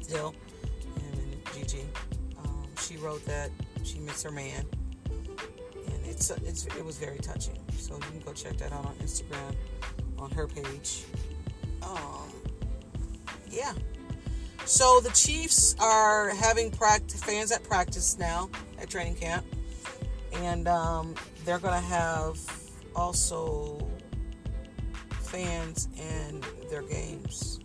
Still, 0.00 0.34
and 0.96 1.40
Gigi, 1.54 1.86
um, 2.38 2.66
she 2.80 2.96
wrote 2.96 3.24
that 3.26 3.50
she 3.84 3.98
missed 4.00 4.24
her 4.24 4.30
man, 4.30 4.66
and 5.06 6.06
it's, 6.06 6.30
it's 6.30 6.66
it 6.66 6.84
was 6.84 6.98
very 6.98 7.18
touching. 7.18 7.58
So 7.78 7.94
you 7.94 8.00
can 8.00 8.20
go 8.20 8.32
check 8.32 8.56
that 8.58 8.72
out 8.72 8.84
on 8.84 8.94
Instagram, 8.96 9.54
on 10.18 10.30
her 10.32 10.46
page. 10.46 11.04
Um, 11.82 12.32
yeah. 13.50 13.72
So 14.64 15.00
the 15.00 15.10
Chiefs 15.10 15.74
are 15.80 16.30
having 16.30 16.70
practice, 16.70 17.22
fans 17.22 17.52
at 17.52 17.64
practice 17.64 18.18
now 18.18 18.48
at 18.80 18.88
training 18.88 19.16
camp, 19.16 19.44
and 20.32 20.68
um, 20.68 21.14
they're 21.44 21.58
going 21.58 21.74
to 21.74 21.86
have 21.88 22.38
also 22.94 23.86
fans 25.10 25.88
in 25.96 26.42
their 26.70 26.82
games. 26.82 27.60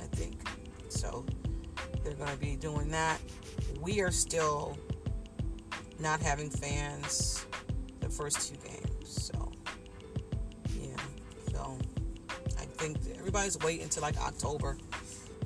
I 0.00 0.04
think 0.16 0.48
so. 0.88 1.24
They're 2.02 2.14
going 2.14 2.30
to 2.30 2.38
be 2.38 2.56
doing 2.56 2.90
that. 2.90 3.20
We 3.80 4.00
are 4.00 4.10
still 4.10 4.76
not 6.00 6.20
having 6.20 6.50
fans 6.50 7.46
the 8.00 8.08
first 8.08 8.48
two 8.48 8.56
games. 8.56 8.71
Think 12.82 13.16
everybody's 13.18 13.58
waiting 13.60 13.84
until 13.84 14.02
like 14.02 14.18
October. 14.18 14.76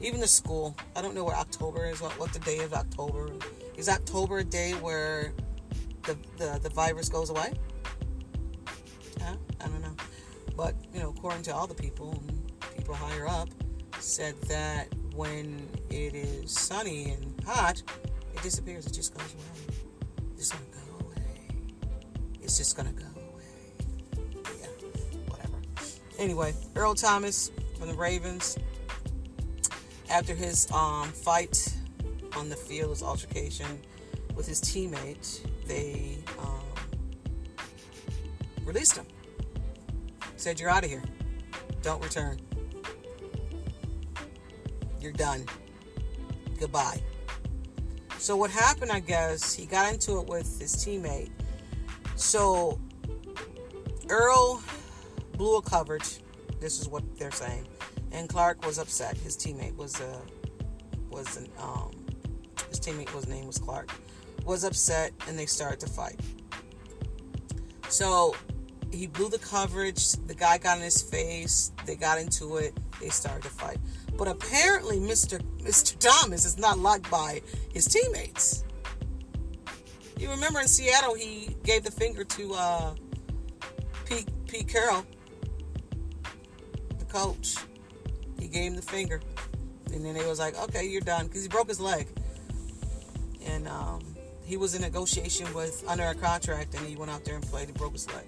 Even 0.00 0.20
the 0.20 0.26
school. 0.26 0.74
I 0.94 1.02
don't 1.02 1.14
know 1.14 1.24
what 1.24 1.36
October 1.36 1.86
is. 1.86 2.00
What 2.00 2.18
what 2.18 2.32
the 2.32 2.38
day 2.40 2.58
of 2.60 2.72
October 2.72 3.30
is? 3.76 3.88
October 3.88 4.38
a 4.38 4.44
day 4.44 4.72
where 4.72 5.32
the 6.04 6.16
the, 6.38 6.58
the 6.62 6.70
virus 6.70 7.08
goes 7.08 7.30
away? 7.30 7.52
Huh? 9.22 9.36
I 9.60 9.64
don't 9.68 9.82
know. 9.82 9.96
But 10.56 10.74
you 10.94 11.00
know, 11.00 11.10
according 11.10 11.42
to 11.42 11.54
all 11.54 11.66
the 11.66 11.74
people, 11.74 12.22
people 12.74 12.94
higher 12.94 13.28
up 13.28 13.48
said 13.98 14.40
that 14.42 14.88
when 15.14 15.68
it 15.90 16.14
is 16.14 16.52
sunny 16.52 17.10
and 17.10 17.44
hot, 17.44 17.82
it 18.34 18.42
disappears. 18.42 18.86
It 18.86 18.92
just 18.92 19.14
goes 19.14 19.34
away. 19.34 19.76
It's 20.36 20.52
gonna 20.52 20.64
go 20.72 21.06
away. 21.06 21.48
It's 22.42 22.56
just 22.56 22.76
gonna 22.76 22.92
go 22.92 23.04
away. 23.04 23.44
Yeah. 24.60 24.95
Anyway, 26.18 26.54
Earl 26.74 26.94
Thomas 26.94 27.50
from 27.78 27.88
the 27.88 27.94
Ravens, 27.94 28.58
after 30.10 30.34
his 30.34 30.70
um, 30.72 31.08
fight 31.08 31.74
on 32.36 32.48
the 32.48 32.56
field, 32.56 32.90
his 32.90 33.02
altercation 33.02 33.66
with 34.34 34.46
his 34.46 34.60
teammate, 34.60 35.40
they 35.66 36.18
um, 36.38 36.60
released 38.64 38.96
him. 38.96 39.06
Said, 40.36 40.60
You're 40.60 40.70
out 40.70 40.84
of 40.84 40.90
here. 40.90 41.02
Don't 41.82 42.02
return. 42.02 42.38
You're 45.00 45.12
done. 45.12 45.44
Goodbye. 46.58 47.00
So, 48.18 48.36
what 48.36 48.50
happened, 48.50 48.90
I 48.90 49.00
guess, 49.00 49.52
he 49.54 49.66
got 49.66 49.92
into 49.92 50.18
it 50.20 50.26
with 50.26 50.58
his 50.58 50.74
teammate. 50.74 51.30
So, 52.16 52.80
Earl 54.08 54.62
blew 55.36 55.56
a 55.56 55.62
coverage. 55.62 56.20
This 56.60 56.80
is 56.80 56.88
what 56.88 57.02
they're 57.18 57.30
saying. 57.30 57.66
And 58.12 58.28
Clark 58.28 58.64
was 58.64 58.78
upset. 58.78 59.16
His 59.16 59.36
teammate 59.36 59.76
was 59.76 60.00
a 60.00 60.08
uh, 60.08 60.18
was 61.10 61.36
an 61.36 61.48
um 61.58 61.90
his 62.68 62.80
teammate 62.80 63.12
was 63.14 63.26
name 63.28 63.46
was 63.46 63.58
Clark 63.58 63.90
was 64.44 64.64
upset 64.64 65.12
and 65.28 65.38
they 65.38 65.46
started 65.46 65.80
to 65.80 65.86
fight. 65.86 66.20
So 67.88 68.34
he 68.92 69.06
blew 69.06 69.28
the 69.28 69.38
coverage. 69.38 70.12
The 70.12 70.34
guy 70.34 70.58
got 70.58 70.78
in 70.78 70.84
his 70.84 71.02
face. 71.02 71.72
They 71.84 71.96
got 71.96 72.18
into 72.18 72.56
it. 72.56 72.78
They 73.00 73.08
started 73.08 73.42
to 73.42 73.50
fight. 73.50 73.78
But 74.16 74.28
apparently, 74.28 74.98
Mr. 74.98 75.40
Mr. 75.58 75.98
Thomas 75.98 76.44
is 76.44 76.58
not 76.58 76.78
liked 76.78 77.10
by 77.10 77.42
his 77.72 77.86
teammates. 77.86 78.64
You 80.18 80.30
remember 80.30 80.60
in 80.60 80.68
Seattle, 80.68 81.14
he 81.14 81.56
gave 81.62 81.82
the 81.84 81.90
finger 81.90 82.24
to 82.24 82.54
uh, 82.54 82.94
Pete 84.06 84.28
Pete 84.46 84.68
Carroll, 84.68 85.04
coach. 87.16 87.56
He 88.38 88.48
gave 88.48 88.72
him 88.72 88.76
the 88.76 88.82
finger, 88.82 89.20
and 89.92 90.04
then 90.04 90.14
they 90.14 90.26
was 90.26 90.38
like, 90.38 90.56
"Okay, 90.64 90.86
you're 90.86 91.00
done," 91.00 91.26
because 91.26 91.42
he 91.42 91.48
broke 91.48 91.68
his 91.68 91.80
leg, 91.80 92.06
and 93.46 93.66
um, 93.66 94.00
he 94.44 94.56
was 94.56 94.74
in 94.74 94.82
negotiation 94.82 95.52
with 95.54 95.82
under 95.88 96.04
a 96.04 96.14
contract, 96.14 96.74
and 96.74 96.86
he 96.86 96.94
went 96.94 97.10
out 97.10 97.24
there 97.24 97.36
and 97.36 97.44
played 97.44 97.68
and 97.68 97.76
broke 97.78 97.92
his 97.92 98.06
leg. 98.08 98.26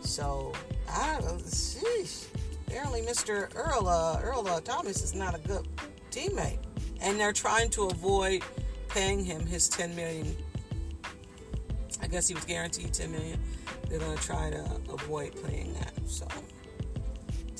So, 0.00 0.52
I 0.88 1.18
sheesh. 1.44 2.26
Apparently, 2.66 3.02
Mr. 3.02 3.52
Earl 3.56 3.88
uh, 3.88 4.20
Earl 4.22 4.46
uh, 4.46 4.60
Thomas 4.60 5.02
is 5.02 5.14
not 5.14 5.34
a 5.34 5.40
good 5.40 5.66
teammate, 6.12 6.60
and 7.00 7.18
they're 7.18 7.32
trying 7.32 7.68
to 7.70 7.88
avoid 7.88 8.44
paying 8.88 9.24
him 9.24 9.44
his 9.44 9.68
10 9.68 9.96
million. 9.96 10.36
I 12.00 12.06
guess 12.06 12.28
he 12.28 12.34
was 12.34 12.44
guaranteed 12.44 12.94
10 12.94 13.10
million. 13.10 13.40
They're 13.88 13.98
gonna 13.98 14.16
try 14.16 14.50
to 14.50 14.64
avoid 14.88 15.34
paying 15.44 15.74
that. 15.74 15.92
So, 16.06 16.26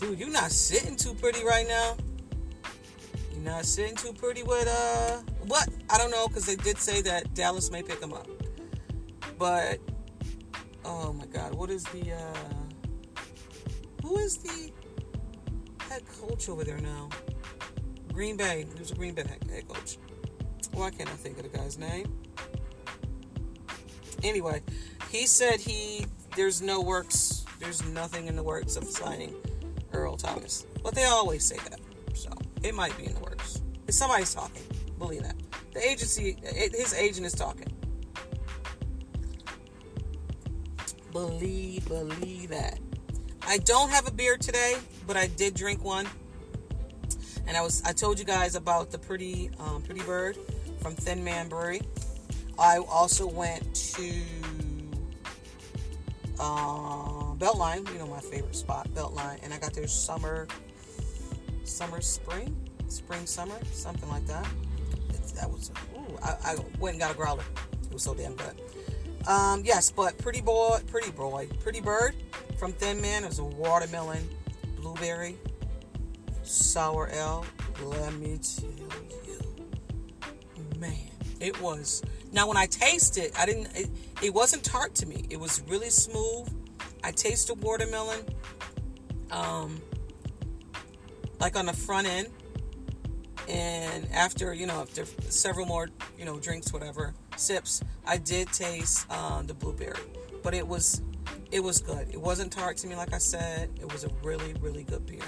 dude, 0.01 0.19
you're 0.19 0.31
not 0.31 0.51
sitting 0.51 0.97
too 0.97 1.15
pretty 1.15 1.45
right 1.45 1.69
now. 1.69 1.97
You're 3.33 3.43
not 3.43 3.67
sitting 3.67 3.95
too 3.95 4.13
pretty 4.13 4.43
with 4.43 4.67
uh 4.67 5.19
what? 5.47 5.69
I 5.91 5.99
don't 5.99 6.11
know 6.11 6.27
because 6.27 6.47
they 6.47 6.57
did 6.57 6.79
say 6.79 7.03
that 7.03 7.35
Dallas 7.35 7.71
may 7.71 7.83
pick 7.83 8.01
him 8.01 8.13
up, 8.13 8.27
but 9.39 9.79
oh 10.85 11.13
my 11.13 11.27
god, 11.27 11.55
what 11.55 11.71
is 11.71 11.85
the 11.85 12.13
uh 12.13 12.73
who 14.03 14.19
is 14.19 14.39
the 14.39 14.73
head 15.89 16.03
coach 16.09 16.49
over 16.49 16.65
there 16.65 16.79
now? 16.79 17.11
Green 18.13 18.37
Bay. 18.37 18.67
Who's 18.77 18.91
a 18.91 18.95
Green 18.95 19.15
Bay 19.15 19.25
head 19.51 19.69
coach? 19.69 19.99
Why 20.73 20.91
can't 20.91 21.09
I 21.09 21.13
think 21.13 21.37
of 21.39 21.51
the 21.51 21.57
guy's 21.57 21.79
name? 21.79 22.07
Anyway, 24.23 24.63
he 25.11 25.27
said 25.27 25.61
he 25.61 26.07
there's 26.37 26.63
no 26.63 26.81
works, 26.81 27.45
there's 27.59 27.85
nothing 27.87 28.29
in 28.29 28.37
the 28.37 28.43
works 28.43 28.77
of 28.77 28.85
signing 28.85 29.35
Earl 29.93 30.17
Thomas. 30.17 30.67
But 30.83 30.95
they 30.95 31.05
always 31.05 31.45
say 31.45 31.57
that. 31.69 31.81
So 32.15 32.31
it 32.63 32.75
might 32.75 32.97
be 32.97 33.07
in 33.07 33.15
the 33.15 33.21
works. 33.21 33.61
If 33.87 33.95
somebody's 33.95 34.35
talking, 34.35 34.63
believe 34.99 35.23
that. 35.23 35.37
The 35.73 35.89
agency, 35.89 36.37
his 36.43 36.95
agent 36.95 37.27
is 37.27 37.33
talking. 37.33 37.67
Believe, 41.13 41.89
believe 41.89 42.51
that. 42.51 42.79
I 43.47 43.59
don't 43.59 43.91
have 43.91 44.07
a 44.07 44.13
beer 44.13 44.37
today, 44.37 44.77
but 45.07 45.17
I 45.17 45.27
did 45.27 45.55
drink 45.55 45.83
one. 45.83 46.07
And 47.47 47.57
I 47.57 47.63
was 47.63 47.83
I 47.85 47.93
told 47.93 48.19
you 48.19 48.25
guys 48.25 48.55
about 48.55 48.93
the 48.93 48.99
pretty 48.99 49.51
um, 49.59 49.83
pretty 49.83 50.03
bird 50.03 50.39
from 50.81 50.95
Thin 50.95 51.25
Man 51.25 51.49
Brewery. 51.49 51.81
I 52.59 52.79
also 52.79 53.27
went 53.27 53.75
to 53.75 54.13
uh, 56.39 57.10
Beltline, 57.41 57.91
you 57.91 57.99
know 57.99 58.07
my 58.07 58.21
favorite 58.21 58.55
spot, 58.55 58.87
Beltline, 58.91 59.43
and 59.43 59.55
I 59.55 59.59
got 59.59 59.73
their 59.73 59.87
summer, 59.87 60.47
summer, 61.65 62.03
spring, 62.03 62.55
spring, 62.89 63.25
summer, 63.25 63.57
something 63.73 64.09
like 64.11 64.27
that. 64.27 64.47
That 65.37 65.51
was, 65.51 65.71
ooh, 65.97 66.19
I, 66.23 66.37
I 66.45 66.57
went 66.79 66.95
and 66.95 67.01
got 67.01 67.13
a 67.13 67.17
growler. 67.17 67.43
It 67.85 67.95
was 67.95 68.03
so 68.03 68.13
damn 68.13 68.35
good. 68.35 68.61
Um, 69.27 69.63
yes, 69.65 69.91
but 69.91 70.19
Pretty 70.19 70.43
Boy, 70.43 70.81
Pretty 70.87 71.11
Boy, 71.13 71.49
Pretty 71.61 71.81
Bird 71.81 72.15
from 72.59 72.73
Thin 72.73 73.01
Man 73.01 73.25
is 73.25 73.39
a 73.39 73.45
watermelon, 73.45 74.29
blueberry, 74.77 75.39
sour 76.43 77.09
ale. 77.11 77.47
Let 77.83 78.13
me 78.15 78.39
tell 78.39 78.69
you, 78.71 78.89
man, 80.79 80.95
it 81.41 81.59
was. 81.63 82.03
Now 82.33 82.47
when 82.49 82.59
I 82.59 82.67
tasted, 82.67 83.33
I 83.39 83.47
didn't. 83.47 83.75
It, 83.75 83.89
it 84.21 84.35
wasn't 84.35 84.63
tart 84.63 84.95
to 84.97 85.07
me. 85.07 85.25
It 85.31 85.41
was 85.41 85.63
really 85.69 85.89
smooth. 85.89 86.51
I 87.03 87.13
tasted 87.13 87.63
watermelon, 87.63 88.21
um, 89.31 89.81
like 91.39 91.57
on 91.57 91.67
the 91.67 91.73
front 91.73 92.07
end, 92.07 92.29
and 93.49 94.09
after 94.13 94.53
you 94.55 94.67
know 94.67 94.81
after 94.81 95.05
several 95.29 95.67
more 95.67 95.89
you 96.19 96.25
know 96.25 96.39
drinks, 96.39 96.73
whatever 96.73 97.15
sips, 97.37 97.83
I 98.07 98.19
did 98.19 98.49
taste 98.49 99.07
uh, 99.11 99.43
the 99.43 99.55
blueberry, 99.55 100.01
but 100.43 100.55
it 100.55 100.67
was 100.67 101.03
it 101.51 101.61
was 101.61 101.81
good. 101.81 102.09
It 102.11 102.21
wasn't 102.21 102.53
tart 102.53 102.77
to 102.79 102.87
me, 102.87 102.97
like 102.97 103.13
I 103.13 103.19
said. 103.19 103.71
It 103.81 103.93
was 103.93 104.05
a 104.05 104.11
really 104.23 104.55
really 104.61 104.85
good 104.85 105.07
beer. 105.07 105.21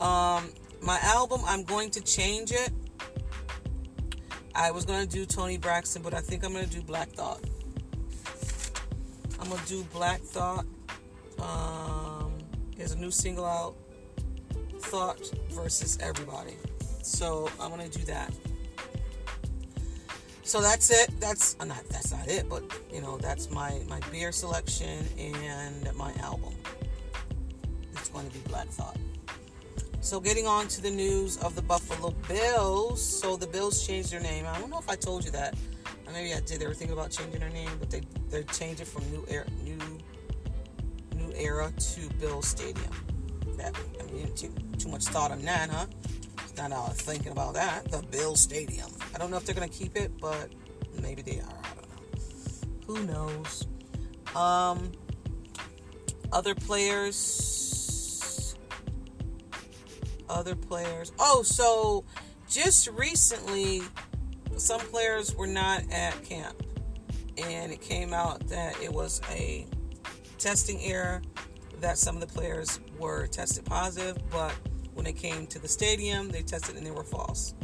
Um, 0.00 0.50
my 0.82 0.98
album, 1.02 1.40
I'm 1.46 1.64
going 1.64 1.90
to 1.92 2.00
change 2.00 2.52
it. 2.52 2.70
I 4.54 4.70
was 4.70 4.84
gonna 4.84 5.06
do 5.06 5.26
Toni 5.26 5.58
Braxton, 5.58 6.02
but 6.02 6.14
I 6.14 6.20
think 6.20 6.44
I'm 6.44 6.52
gonna 6.52 6.66
do 6.66 6.82
Black 6.82 7.08
Thought. 7.10 7.40
I'm 9.40 9.48
gonna 9.48 9.62
do 9.66 9.82
Black 9.92 10.20
Thought. 10.20 10.64
Um, 11.40 12.38
there's 12.76 12.92
a 12.92 12.98
new 12.98 13.10
single 13.10 13.44
out, 13.44 13.76
Thought 14.78 15.30
versus 15.50 15.98
Everybody. 16.00 16.56
So 17.02 17.48
I'm 17.60 17.70
gonna 17.70 17.88
do 17.88 18.04
that 18.04 18.32
so 20.44 20.60
that's 20.60 20.90
it. 20.90 21.10
That's 21.18 21.56
uh, 21.58 21.64
not 21.64 21.82
that's 21.88 22.12
not 22.12 22.28
it, 22.28 22.48
but 22.48 22.62
you 22.92 23.00
know 23.00 23.16
that's 23.16 23.50
my 23.50 23.80
my 23.88 23.98
beer 24.12 24.30
selection 24.30 25.04
and 25.18 25.88
my 25.96 26.12
album. 26.20 26.54
It's 27.92 28.10
going 28.10 28.28
to 28.28 28.32
be 28.32 28.40
Black 28.48 28.68
Thought. 28.68 28.98
So 30.02 30.20
getting 30.20 30.46
on 30.46 30.68
to 30.68 30.82
the 30.82 30.90
news 30.90 31.38
of 31.38 31.54
the 31.56 31.62
Buffalo 31.62 32.10
Bills. 32.28 33.02
So 33.02 33.36
the 33.36 33.46
Bills 33.46 33.86
changed 33.86 34.12
their 34.12 34.20
name. 34.20 34.44
I 34.46 34.58
don't 34.60 34.68
know 34.68 34.78
if 34.78 34.88
I 34.90 34.96
told 34.96 35.24
you 35.24 35.30
that. 35.30 35.54
Maybe 36.12 36.34
I 36.34 36.40
did. 36.40 36.60
They 36.60 36.66
were 36.66 36.74
thinking 36.74 36.96
about 36.96 37.10
changing 37.10 37.40
their 37.40 37.50
name, 37.50 37.70
but 37.80 37.90
they 37.90 38.02
they 38.30 38.42
changed 38.44 38.82
it 38.82 38.86
from 38.86 39.10
New 39.10 39.24
Era 39.28 39.46
Era 41.34 41.72
to 41.76 42.08
Bill 42.20 42.42
Stadium. 42.42 42.90
That 43.56 43.74
I 44.00 44.04
mean, 44.12 44.32
too, 44.34 44.52
too 44.78 44.88
much 44.88 45.04
thought 45.04 45.30
on 45.30 45.42
that, 45.42 45.70
huh? 45.70 45.86
Not 46.56 46.72
I 46.72 46.92
thinking 46.92 47.32
about 47.32 47.54
that. 47.54 47.90
The 47.90 48.02
Bill 48.10 48.36
Stadium. 48.36 48.90
I 49.14 49.18
don't 49.18 49.30
know 49.30 49.36
if 49.36 49.44
they're 49.44 49.54
to 49.68 49.76
keep 49.76 49.96
it, 49.96 50.12
but 50.20 50.52
maybe 51.00 51.22
they 51.22 51.40
are. 51.40 51.60
I 51.62 51.74
don't 51.74 51.90
know. 51.90 51.98
Who 52.86 53.02
knows? 53.06 53.66
Um, 54.36 54.92
other 56.32 56.54
players. 56.54 58.54
Other 60.28 60.54
players. 60.54 61.12
Oh, 61.18 61.42
so 61.42 62.04
just 62.48 62.88
recently, 62.88 63.82
some 64.56 64.80
players 64.80 65.34
were 65.34 65.46
not 65.46 65.82
at 65.90 66.22
camp. 66.24 66.62
And 67.36 67.72
it 67.72 67.80
came 67.80 68.14
out 68.14 68.46
that 68.48 68.80
it 68.80 68.92
was 68.92 69.20
a 69.30 69.66
testing 70.44 70.78
error 70.82 71.22
that 71.80 71.96
some 71.96 72.16
of 72.16 72.20
the 72.20 72.26
players 72.26 72.78
were 72.98 73.26
tested 73.26 73.64
positive, 73.64 74.18
but 74.30 74.54
when 74.92 75.06
they 75.06 75.12
came 75.12 75.46
to 75.46 75.58
the 75.58 75.66
stadium, 75.66 76.28
they 76.28 76.42
tested 76.42 76.76
and 76.76 76.86
they 76.86 76.90
were 76.90 77.02
false. 77.02 77.54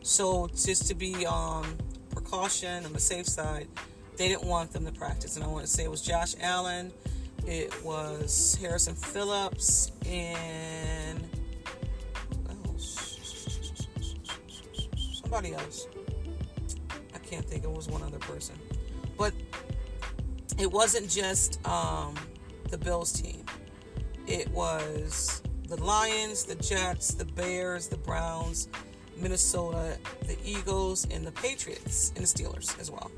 So 0.00 0.48
just 0.48 0.86
to 0.88 0.94
be 0.94 1.26
um, 1.26 1.76
precaution 2.08 2.86
on 2.86 2.92
the 2.94 3.00
safe 3.00 3.26
side, 3.26 3.68
they 4.16 4.28
didn't 4.28 4.48
want 4.48 4.72
them 4.72 4.86
to 4.86 4.92
practice. 4.92 5.36
And 5.36 5.44
I 5.44 5.48
want 5.48 5.66
to 5.66 5.70
say 5.70 5.84
it 5.84 5.90
was 5.90 6.00
Josh 6.00 6.34
Allen, 6.40 6.90
it 7.46 7.70
was 7.84 8.56
Harrison 8.58 8.94
Phillips, 8.94 9.92
and 10.06 11.28
else? 12.48 13.18
somebody 15.22 15.52
else. 15.52 15.86
I 17.14 17.18
can't 17.18 17.44
think. 17.44 17.64
It 17.64 17.70
was 17.70 17.88
one 17.88 18.02
other 18.02 18.18
person, 18.20 18.58
but 19.18 19.34
it 20.62 20.70
wasn't 20.70 21.10
just 21.10 21.58
um, 21.66 22.14
the 22.70 22.78
Bills 22.78 23.12
team. 23.12 23.44
It 24.28 24.48
was 24.50 25.42
the 25.66 25.82
Lions, 25.82 26.44
the 26.44 26.54
Jets, 26.54 27.14
the 27.14 27.24
Bears, 27.24 27.88
the 27.88 27.96
Browns, 27.96 28.68
Minnesota, 29.16 29.98
the 30.28 30.36
Eagles, 30.44 31.04
and 31.10 31.26
the 31.26 31.32
Patriots, 31.32 32.12
and 32.14 32.24
the 32.24 32.28
Steelers 32.28 32.78
as 32.80 32.92
well. 32.92 33.10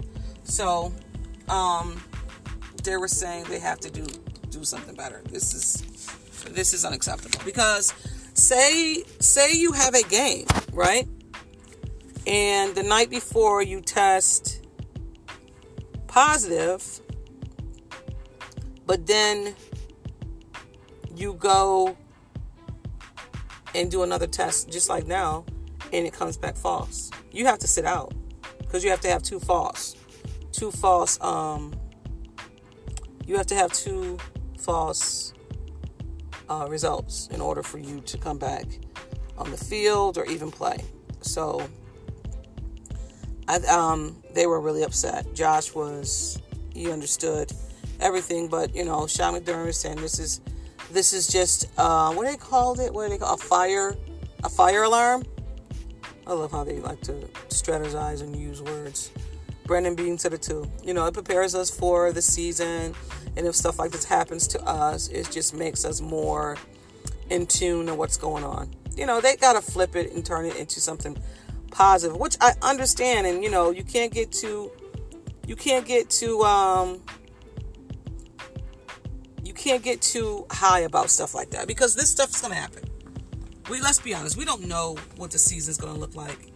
So, 0.45 0.91
um, 1.49 2.03
they 2.83 2.97
were 2.97 3.09
saying 3.09 3.45
they 3.45 3.59
have 3.59 3.79
to 3.81 3.91
do 3.91 4.07
do 4.49 4.65
something 4.65 4.95
better. 4.95 5.21
This 5.29 5.53
is 5.53 6.09
this 6.51 6.73
is 6.73 6.85
unacceptable 6.87 7.41
because 7.45 7.93
say 8.33 9.03
say 9.21 9.53
you 9.53 9.73
have 9.73 9.95
a 9.95 10.03
game, 10.03 10.47
right? 10.73 11.07
And 12.27 12.75
the 12.75 12.83
night 12.83 13.11
before 13.11 13.63
you 13.63 13.83
test 13.83 14.65
positive, 16.07 17.03
but 18.87 19.07
then 19.07 19.55
you 21.17 21.35
go 21.35 21.97
and 23.75 23.91
do 23.91 24.03
another 24.03 24.27
test 24.27 24.71
just 24.71 24.89
like 24.89 25.07
now 25.07 25.45
and 25.93 26.07
it 26.07 26.13
comes 26.13 26.37
back 26.37 26.57
false. 26.57 27.11
You 27.33 27.47
have 27.47 27.59
to 27.61 27.69
sit 27.69 27.85
out 27.85 28.13
because 28.59 28.85
you 28.85 28.91
have 28.91 29.01
to 29.01 29.09
have 29.09 29.23
two 29.23 29.41
false. 29.41 29.97
Two 30.53 30.71
false 30.71 31.21
um 31.21 31.75
you 33.27 33.37
have 33.37 33.47
to 33.47 33.55
have 33.55 33.73
two 33.73 34.19
false 34.59 35.33
uh, 36.49 36.67
results 36.69 37.29
in 37.29 37.41
order 37.41 37.63
for 37.63 37.79
you 37.79 38.01
to 38.01 38.19
come 38.19 38.39
back 38.39 38.65
on 39.39 39.51
the 39.51 39.57
field 39.57 40.19
or 40.19 40.25
even 40.27 40.51
play. 40.51 40.85
So 41.23 41.67
I, 43.49 43.57
um, 43.67 44.23
they 44.35 44.47
were 44.47 44.61
really 44.61 44.83
upset. 44.83 45.35
Josh 45.35 45.75
was, 45.75 46.41
he 46.73 46.91
understood 46.91 47.53
everything, 48.01 48.49
but 48.49 48.75
you 48.75 48.85
know, 48.85 49.07
Sean 49.07 49.35
McDermott 49.35 49.75
saying 49.75 49.97
this 49.97 50.19
is, 50.19 50.41
this 50.91 51.13
is 51.13 51.27
just, 51.27 51.69
uh, 51.79 52.13
what 52.13 52.27
they 52.27 52.37
called 52.37 52.81
it? 52.81 52.93
What 52.93 53.11
they 53.11 53.19
call 53.19 53.35
a 53.35 53.39
fire, 53.39 53.97
a 54.43 54.49
fire 54.49 54.83
alarm? 54.83 55.25
I 56.27 56.33
love 56.33 56.53
how 56.53 56.65
they 56.65 56.79
like 56.79 57.01
to 57.03 57.13
strategize 57.49 58.23
and 58.23 58.35
use 58.35 58.63
words. 58.63 59.11
Brandon 59.67 59.95
Beane 59.95 60.19
said 60.19 60.33
it 60.35 60.43
too. 60.43 60.71
You 60.83 60.95
know, 60.95 61.07
it 61.07 61.15
prepares 61.15 61.55
us 61.55 61.71
for 61.71 62.13
the 62.13 62.23
season, 62.23 62.95
and 63.37 63.47
if 63.47 63.55
stuff 63.55 63.79
like 63.79 63.91
this 63.91 64.05
happens 64.05 64.47
to 64.49 64.63
us, 64.65 65.09
it 65.09 65.31
just 65.31 65.55
makes 65.55 65.85
us 65.85 66.01
more 66.01 66.57
in 67.31 67.47
tune 67.47 67.87
to 67.87 67.95
what's 67.95 68.17
going 68.17 68.45
on. 68.45 68.71
You 68.97 69.07
know, 69.07 69.21
they 69.21 69.37
gotta 69.37 69.61
flip 69.61 69.97
it 69.97 70.13
and 70.13 70.25
turn 70.25 70.45
it 70.45 70.57
into 70.57 70.81
something 70.81 71.17
positive, 71.71 72.17
which 72.17 72.37
I 72.41 72.53
understand. 72.63 73.27
And 73.27 73.43
you 73.43 73.51
know, 73.51 73.71
you 73.71 73.85
can't 73.85 74.13
get 74.13 74.33
too, 74.33 74.71
you 75.47 75.57
can't 75.57 75.87
get 75.87 76.11
too, 76.11 76.43
um, 76.43 77.03
can't 79.65 79.83
get 79.83 80.03
too 80.03 80.45
high 80.51 80.81
about 80.81 81.09
stuff 81.09 81.35
like 81.35 81.49
that 81.51 81.67
because 81.67 81.95
this 81.95 82.11
stuff 82.11 82.29
is 82.29 82.43
gonna 82.43 82.55
happen. 82.55 82.83
We 83.71 83.81
let's 83.81 83.99
be 83.99 84.15
honest, 84.15 84.37
we 84.37 84.45
don't 84.45 84.69
know 84.69 84.99
what 85.17 85.31
the 85.31 85.39
season's 85.39 85.79
gonna 85.79 85.99
look 85.99 86.15
like. 86.15 86.53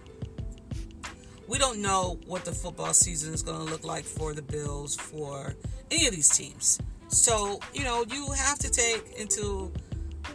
We 1.47 1.57
don't 1.57 1.81
know 1.81 2.21
what 2.27 2.45
the 2.45 2.53
football 2.53 2.93
season 2.93 3.33
is 3.33 3.43
gonna 3.43 3.65
look 3.65 3.83
like 3.83 4.05
for 4.05 4.35
the 4.35 4.43
Bills, 4.43 4.95
for 4.95 5.55
any 5.91 6.07
of 6.07 6.15
these 6.15 6.29
teams. 6.29 6.79
So 7.09 7.61
you 7.73 7.83
know, 7.83 8.05
you 8.11 8.31
have 8.33 8.59
to 8.59 8.71
take 8.71 9.15
into 9.19 9.73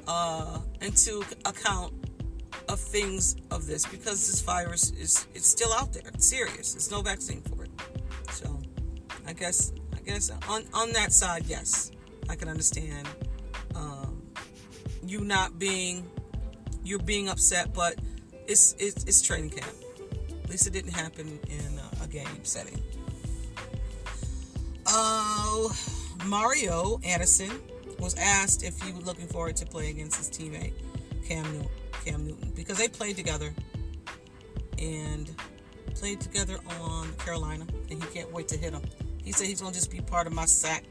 uh, 0.07 0.57
into 0.81 1.23
account 1.45 1.93
of 2.69 2.79
things 2.79 3.35
of 3.51 3.67
this 3.67 3.85
because 3.85 4.27
this 4.27 4.41
virus 4.41 4.89
is 4.93 5.27
it's 5.35 5.47
still 5.47 5.71
out 5.73 5.93
there. 5.93 6.09
It's 6.15 6.27
serious. 6.27 6.73
There's 6.73 6.89
no 6.89 7.03
vaccine 7.03 7.41
for 7.41 7.65
it. 7.65 7.71
So 8.31 8.59
I 9.27 9.33
guess 9.33 9.73
I 9.95 9.99
guess 9.99 10.31
on 10.49 10.63
on 10.73 10.91
that 10.93 11.13
side, 11.13 11.45
yes, 11.45 11.91
I 12.29 12.35
can 12.35 12.49
understand 12.49 13.07
um, 13.75 14.21
you 15.05 15.21
not 15.21 15.59
being 15.59 16.09
you're 16.83 16.99
being 16.99 17.29
upset, 17.29 17.73
but 17.73 17.95
it's 18.47 18.75
it's, 18.79 19.03
it's 19.03 19.21
training 19.21 19.51
camp. 19.51 19.73
At 20.43 20.49
least 20.49 20.67
it 20.67 20.73
didn't 20.73 20.91
happen 20.93 21.39
in 21.47 21.79
a, 21.79 22.03
a 22.03 22.07
game 22.07 22.43
setting. 22.43 22.81
Uh, 24.85 25.69
Mario 26.25 26.99
Addison 27.07 27.51
was 27.99 28.15
asked 28.15 28.63
if 28.63 28.79
he 28.81 28.91
was 28.91 29.05
looking 29.05 29.27
forward 29.27 29.55
to 29.55 29.65
play 29.65 29.89
against 29.89 30.17
his 30.17 30.29
teammate 30.29 30.73
Cam 31.25 31.43
Newton, 31.53 31.69
Cam 32.05 32.25
Newton 32.25 32.51
because 32.55 32.77
they 32.77 32.87
played 32.87 33.15
together 33.15 33.53
and 34.77 35.33
played 35.95 36.19
together 36.19 36.57
on 36.81 37.11
Carolina, 37.13 37.65
and 37.89 38.03
he 38.03 38.09
can't 38.09 38.31
wait 38.31 38.47
to 38.49 38.57
hit 38.57 38.73
him. 38.73 38.81
He 39.23 39.31
said 39.31 39.47
he's 39.47 39.61
gonna 39.61 39.73
just 39.73 39.91
be 39.91 40.01
part 40.01 40.27
of 40.27 40.33
my 40.33 40.45
sack 40.45 40.83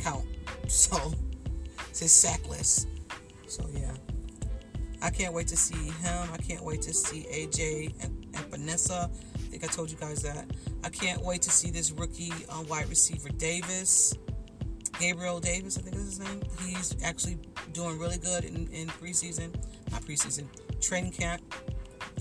count, 0.00 0.24
so 0.68 1.12
it's 1.88 2.00
his 2.00 2.12
sack 2.12 2.48
list. 2.48 2.88
So 3.46 3.64
yeah, 3.72 3.92
I 5.02 5.10
can't 5.10 5.32
wait 5.32 5.48
to 5.48 5.56
see 5.56 5.76
him. 5.76 6.28
I 6.32 6.38
can't 6.38 6.62
wait 6.62 6.82
to 6.82 6.94
see 6.94 7.26
AJ 7.30 8.02
and, 8.02 8.26
and 8.34 8.46
Vanessa. 8.46 9.10
I 9.34 9.38
think 9.38 9.64
I 9.64 9.66
told 9.68 9.90
you 9.90 9.96
guys 9.96 10.22
that. 10.22 10.46
I 10.82 10.88
can't 10.88 11.22
wait 11.22 11.42
to 11.42 11.50
see 11.50 11.70
this 11.70 11.92
rookie 11.92 12.32
uh, 12.48 12.62
wide 12.68 12.88
receiver 12.88 13.28
Davis. 13.30 14.14
Gabriel 14.98 15.40
Davis, 15.40 15.78
I 15.78 15.82
think 15.82 15.96
is 15.96 16.04
his 16.04 16.20
name. 16.20 16.42
He's 16.66 16.94
actually 17.02 17.38
doing 17.72 17.98
really 17.98 18.18
good 18.18 18.44
in, 18.44 18.68
in 18.68 18.88
preseason, 18.88 19.52
not 19.90 20.02
preseason, 20.02 20.46
training 20.80 21.12
camp, 21.12 21.42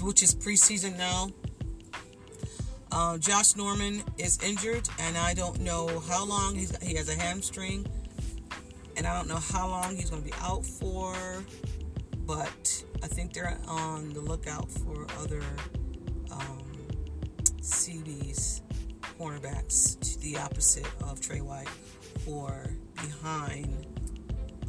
which 0.01 0.23
is 0.23 0.34
preseason 0.34 0.97
now. 0.97 1.29
Uh, 2.91 3.17
Josh 3.17 3.56
Norman 3.56 4.03
is 4.17 4.39
injured, 4.43 4.88
and 4.99 5.17
I 5.17 5.34
don't 5.34 5.60
know 5.62 5.99
how 6.08 6.25
long 6.25 6.56
he's, 6.56 6.75
he 6.77 6.95
has 6.95 7.10
a 7.10 7.19
hamstring, 7.19 7.88
and 8.95 9.08
I 9.08 9.17
don't 9.17 9.27
know 9.27 9.38
how 9.38 9.67
long 9.67 9.95
he's 9.95 10.10
going 10.10 10.21
to 10.21 10.27
be 10.27 10.36
out 10.41 10.65
for. 10.65 11.15
But 12.25 12.84
I 13.03 13.08
think 13.08 13.34
they're 13.34 13.58
on 13.67 14.13
the 14.13 14.21
lookout 14.21 14.71
for 14.71 15.06
other 15.19 15.41
um, 16.32 16.63
CBs, 17.62 18.62
cornerbacks, 19.19 19.99
to 19.99 20.19
the 20.21 20.38
opposite 20.38 20.88
of 21.03 21.19
Trey 21.19 21.41
White 21.41 21.67
or 22.25 22.65
behind 22.95 23.88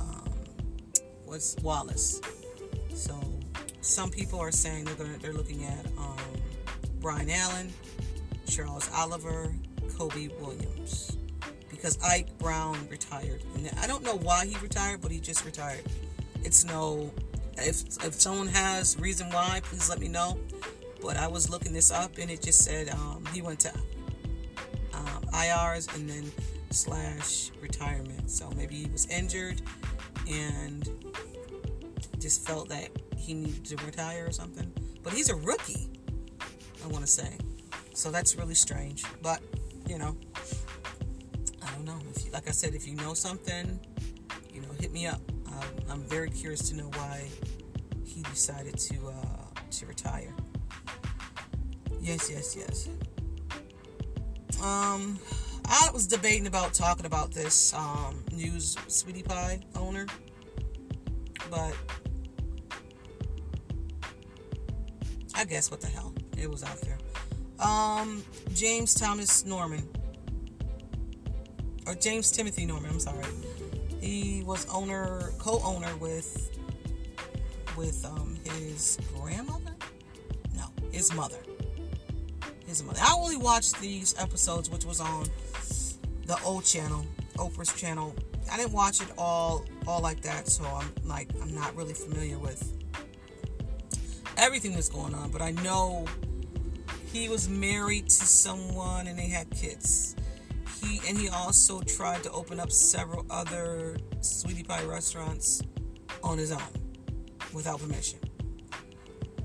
um, 0.00 0.32
what's 1.24 1.54
Wallace. 1.62 2.20
So 2.92 3.20
some 3.80 4.10
people 4.10 4.40
are 4.40 4.52
saying 4.52 4.84
they're 4.86 4.94
gonna, 4.94 5.18
they're 5.18 5.32
looking 5.32 5.64
at 5.64 5.86
um, 5.96 6.16
Brian 7.00 7.30
Allen, 7.30 7.72
Charles 8.48 8.90
Oliver, 8.94 9.52
Kobe 9.96 10.28
Williams, 10.40 11.16
because 11.84 12.02
Ike 12.02 12.38
Brown 12.38 12.88
retired, 12.88 13.42
and 13.54 13.70
I 13.78 13.86
don't 13.86 14.02
know 14.02 14.16
why 14.16 14.46
he 14.46 14.56
retired, 14.62 15.02
but 15.02 15.10
he 15.10 15.20
just 15.20 15.44
retired. 15.44 15.82
It's 16.42 16.64
no. 16.64 17.12
If 17.58 18.02
if 18.02 18.14
someone 18.14 18.46
has 18.46 18.98
reason 18.98 19.28
why, 19.28 19.60
please 19.64 19.90
let 19.90 19.98
me 19.98 20.08
know. 20.08 20.38
But 21.02 21.18
I 21.18 21.26
was 21.28 21.50
looking 21.50 21.74
this 21.74 21.90
up, 21.90 22.16
and 22.16 22.30
it 22.30 22.40
just 22.40 22.64
said 22.64 22.88
um, 22.88 23.22
he 23.34 23.42
went 23.42 23.60
to 23.60 23.74
um, 24.94 25.24
IRs 25.34 25.94
and 25.94 26.08
then 26.08 26.32
slash 26.70 27.50
retirement. 27.60 28.30
So 28.30 28.50
maybe 28.56 28.76
he 28.76 28.86
was 28.90 29.04
injured 29.10 29.60
and 30.26 30.88
just 32.18 32.46
felt 32.46 32.70
that 32.70 32.88
he 33.14 33.34
needed 33.34 33.66
to 33.66 33.76
retire 33.84 34.26
or 34.26 34.32
something. 34.32 34.72
But 35.02 35.12
he's 35.12 35.28
a 35.28 35.36
rookie, 35.36 35.90
I 36.82 36.88
want 36.88 37.04
to 37.04 37.10
say. 37.10 37.36
So 37.92 38.10
that's 38.10 38.36
really 38.36 38.54
strange. 38.54 39.04
But, 39.20 39.42
you 39.86 39.98
know, 39.98 40.16
like 42.34 42.48
I 42.48 42.50
said, 42.50 42.74
if 42.74 42.86
you 42.88 42.96
know 42.96 43.14
something, 43.14 43.78
you 44.52 44.60
know, 44.60 44.68
hit 44.80 44.92
me 44.92 45.06
up. 45.06 45.20
Um, 45.46 45.62
I'm 45.88 46.02
very 46.02 46.28
curious 46.28 46.68
to 46.70 46.76
know 46.76 46.90
why 46.96 47.22
he 48.04 48.22
decided 48.22 48.76
to 48.76 48.96
uh, 49.06 49.60
to 49.70 49.86
retire. 49.86 50.34
Yes, 52.00 52.28
yes, 52.28 52.56
yes. 52.56 52.88
Um, 54.60 55.18
I 55.66 55.88
was 55.94 56.08
debating 56.08 56.48
about 56.48 56.74
talking 56.74 57.06
about 57.06 57.30
this 57.30 57.72
um, 57.72 58.24
news 58.32 58.76
sweetie 58.88 59.22
pie 59.22 59.60
owner, 59.76 60.06
but 61.48 61.76
I 65.36 65.44
guess 65.44 65.70
what 65.70 65.80
the 65.80 65.86
hell, 65.86 66.12
it 66.36 66.50
was 66.50 66.64
out 66.64 66.80
there. 66.80 66.98
Um, 67.60 68.24
James 68.54 68.92
Thomas 68.92 69.44
Norman, 69.44 69.88
or 71.86 71.94
James 71.94 72.30
Timothy 72.30 72.66
Norman. 72.66 72.90
I'm 72.90 73.00
sorry. 73.00 73.24
He 74.00 74.42
was 74.44 74.66
owner, 74.72 75.32
co-owner 75.38 75.94
with 75.96 76.50
with 77.76 78.04
um, 78.04 78.36
his 78.44 78.98
grandmother. 79.14 79.74
No, 80.54 80.64
his 80.92 81.12
mother. 81.14 81.38
His 82.66 82.82
mother. 82.82 83.00
I 83.02 83.14
only 83.16 83.36
watched 83.36 83.80
these 83.80 84.14
episodes, 84.18 84.70
which 84.70 84.84
was 84.84 85.00
on 85.00 85.26
the 86.26 86.38
old 86.44 86.64
channel, 86.64 87.04
Oprah's 87.36 87.72
channel. 87.72 88.14
I 88.50 88.56
didn't 88.56 88.72
watch 88.72 89.00
it 89.00 89.08
all 89.18 89.64
all 89.86 90.00
like 90.00 90.20
that, 90.22 90.48
so 90.48 90.64
I'm 90.64 90.92
like 91.04 91.28
I'm 91.40 91.54
not 91.54 91.74
really 91.74 91.94
familiar 91.94 92.38
with 92.38 92.72
everything 94.36 94.74
that's 94.74 94.88
going 94.88 95.14
on, 95.14 95.30
but 95.30 95.42
I 95.42 95.52
know 95.52 96.06
he 97.12 97.28
was 97.28 97.48
married 97.48 98.04
to 98.06 98.24
someone 98.26 99.06
and 99.06 99.18
they 99.18 99.28
had 99.28 99.48
kids. 99.50 100.16
He 100.84 101.00
and 101.08 101.18
he 101.18 101.28
also 101.28 101.80
tried 101.80 102.22
to 102.24 102.30
open 102.32 102.60
up 102.60 102.70
several 102.70 103.24
other 103.30 103.96
sweetie 104.20 104.62
pie 104.62 104.84
restaurants 104.84 105.62
on 106.22 106.38
his 106.38 106.52
own 106.52 106.60
without 107.52 107.80
permission. 107.80 108.18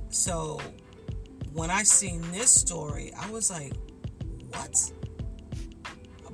So 0.10 0.60
when 1.54 1.69
I 1.69 1.84
seen 1.84 2.21
this 2.32 2.49
story, 2.49 3.12
I 3.17 3.30
was 3.30 3.49
like, 3.49 3.73
what? 4.49 4.91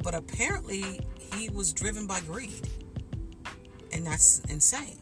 But 0.02 0.16
apparently 0.16 1.00
he 1.34 1.50
was 1.50 1.74
driven 1.74 2.08
by 2.08 2.22
greed. 2.22 2.70
And 3.92 4.06
that's 4.06 4.40
insane. 4.50 5.02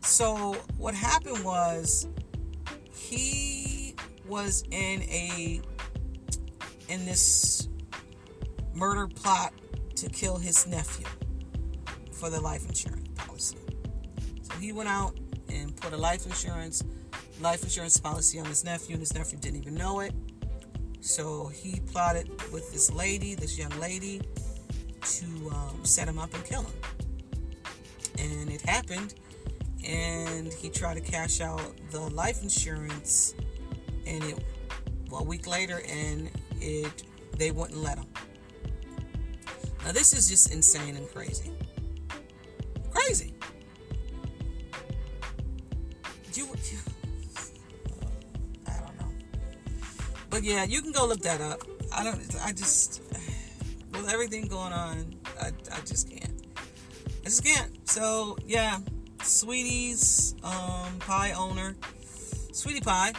So 0.00 0.54
what 0.76 0.94
happened 0.94 1.44
was 1.44 2.06
he 2.92 3.94
was 4.26 4.64
in 4.70 5.02
a 5.02 5.60
in 6.88 7.04
this 7.04 7.68
murder 8.80 9.06
plot 9.06 9.52
to 9.94 10.08
kill 10.08 10.38
his 10.38 10.66
nephew 10.66 11.06
for 12.12 12.30
the 12.30 12.40
life 12.40 12.66
insurance 12.66 13.06
policy. 13.14 13.58
So 14.40 14.54
he 14.58 14.72
went 14.72 14.88
out 14.88 15.20
and 15.50 15.76
put 15.76 15.92
a 15.92 15.96
life 15.98 16.24
insurance 16.24 16.82
life 17.40 17.62
insurance 17.62 17.98
policy 17.98 18.38
on 18.38 18.46
his 18.46 18.64
nephew, 18.64 18.94
and 18.94 19.00
his 19.00 19.14
nephew 19.14 19.38
didn't 19.38 19.60
even 19.60 19.74
know 19.74 20.00
it. 20.00 20.14
So 21.00 21.48
he 21.48 21.80
plotted 21.80 22.28
with 22.52 22.72
this 22.72 22.90
lady, 22.90 23.34
this 23.34 23.58
young 23.58 23.72
lady, 23.78 24.20
to 25.02 25.50
um, 25.50 25.84
set 25.84 26.08
him 26.08 26.18
up 26.18 26.32
and 26.34 26.44
kill 26.44 26.62
him. 26.62 26.72
And 28.18 28.50
it 28.50 28.62
happened, 28.62 29.14
and 29.86 30.52
he 30.52 30.68
tried 30.68 30.94
to 30.94 31.00
cash 31.00 31.40
out 31.40 31.62
the 31.90 32.00
life 32.00 32.42
insurance, 32.42 33.34
and 34.06 34.22
it 34.24 34.38
well, 35.10 35.22
a 35.22 35.24
week 35.24 35.46
later, 35.46 35.82
and 35.88 36.30
it 36.60 37.02
they 37.36 37.50
wouldn't 37.50 37.78
let 37.78 37.98
him. 37.98 38.06
Now 39.84 39.92
this 39.92 40.12
is 40.12 40.28
just 40.28 40.52
insane 40.52 40.96
and 40.96 41.08
crazy. 41.10 41.50
Crazy. 42.90 43.34
You, 46.34 46.46
you 46.46 46.78
I 48.66 48.78
don't 48.78 48.98
know. 49.00 49.08
But 50.28 50.44
yeah, 50.44 50.64
you 50.64 50.82
can 50.82 50.92
go 50.92 51.06
look 51.06 51.20
that 51.20 51.40
up. 51.40 51.62
I 51.92 52.04
don't 52.04 52.20
I 52.44 52.52
just 52.52 53.02
with 53.92 54.10
everything 54.10 54.46
going 54.46 54.72
on, 54.72 55.14
I, 55.40 55.48
I 55.48 55.80
just 55.80 56.08
can't. 56.08 56.46
I 56.56 57.24
just 57.24 57.44
can't. 57.44 57.88
So 57.88 58.38
yeah, 58.46 58.78
Sweetie's 59.22 60.34
um, 60.42 60.98
pie 61.00 61.32
owner, 61.32 61.76
Sweetie 62.52 62.80
Pie. 62.80 63.12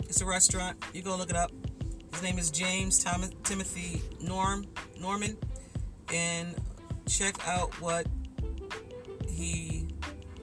It's 0.00 0.20
a 0.20 0.26
restaurant. 0.26 0.76
You 0.92 1.02
go 1.02 1.16
look 1.16 1.30
it 1.30 1.36
up. 1.36 1.50
His 2.12 2.22
name 2.22 2.38
is 2.38 2.50
James 2.50 3.02
Tom- 3.02 3.30
Timothy 3.44 4.02
Norm 4.20 4.66
Norman, 5.00 5.36
and 6.12 6.54
check 7.06 7.36
out 7.46 7.72
what 7.80 8.06
he 9.28 9.88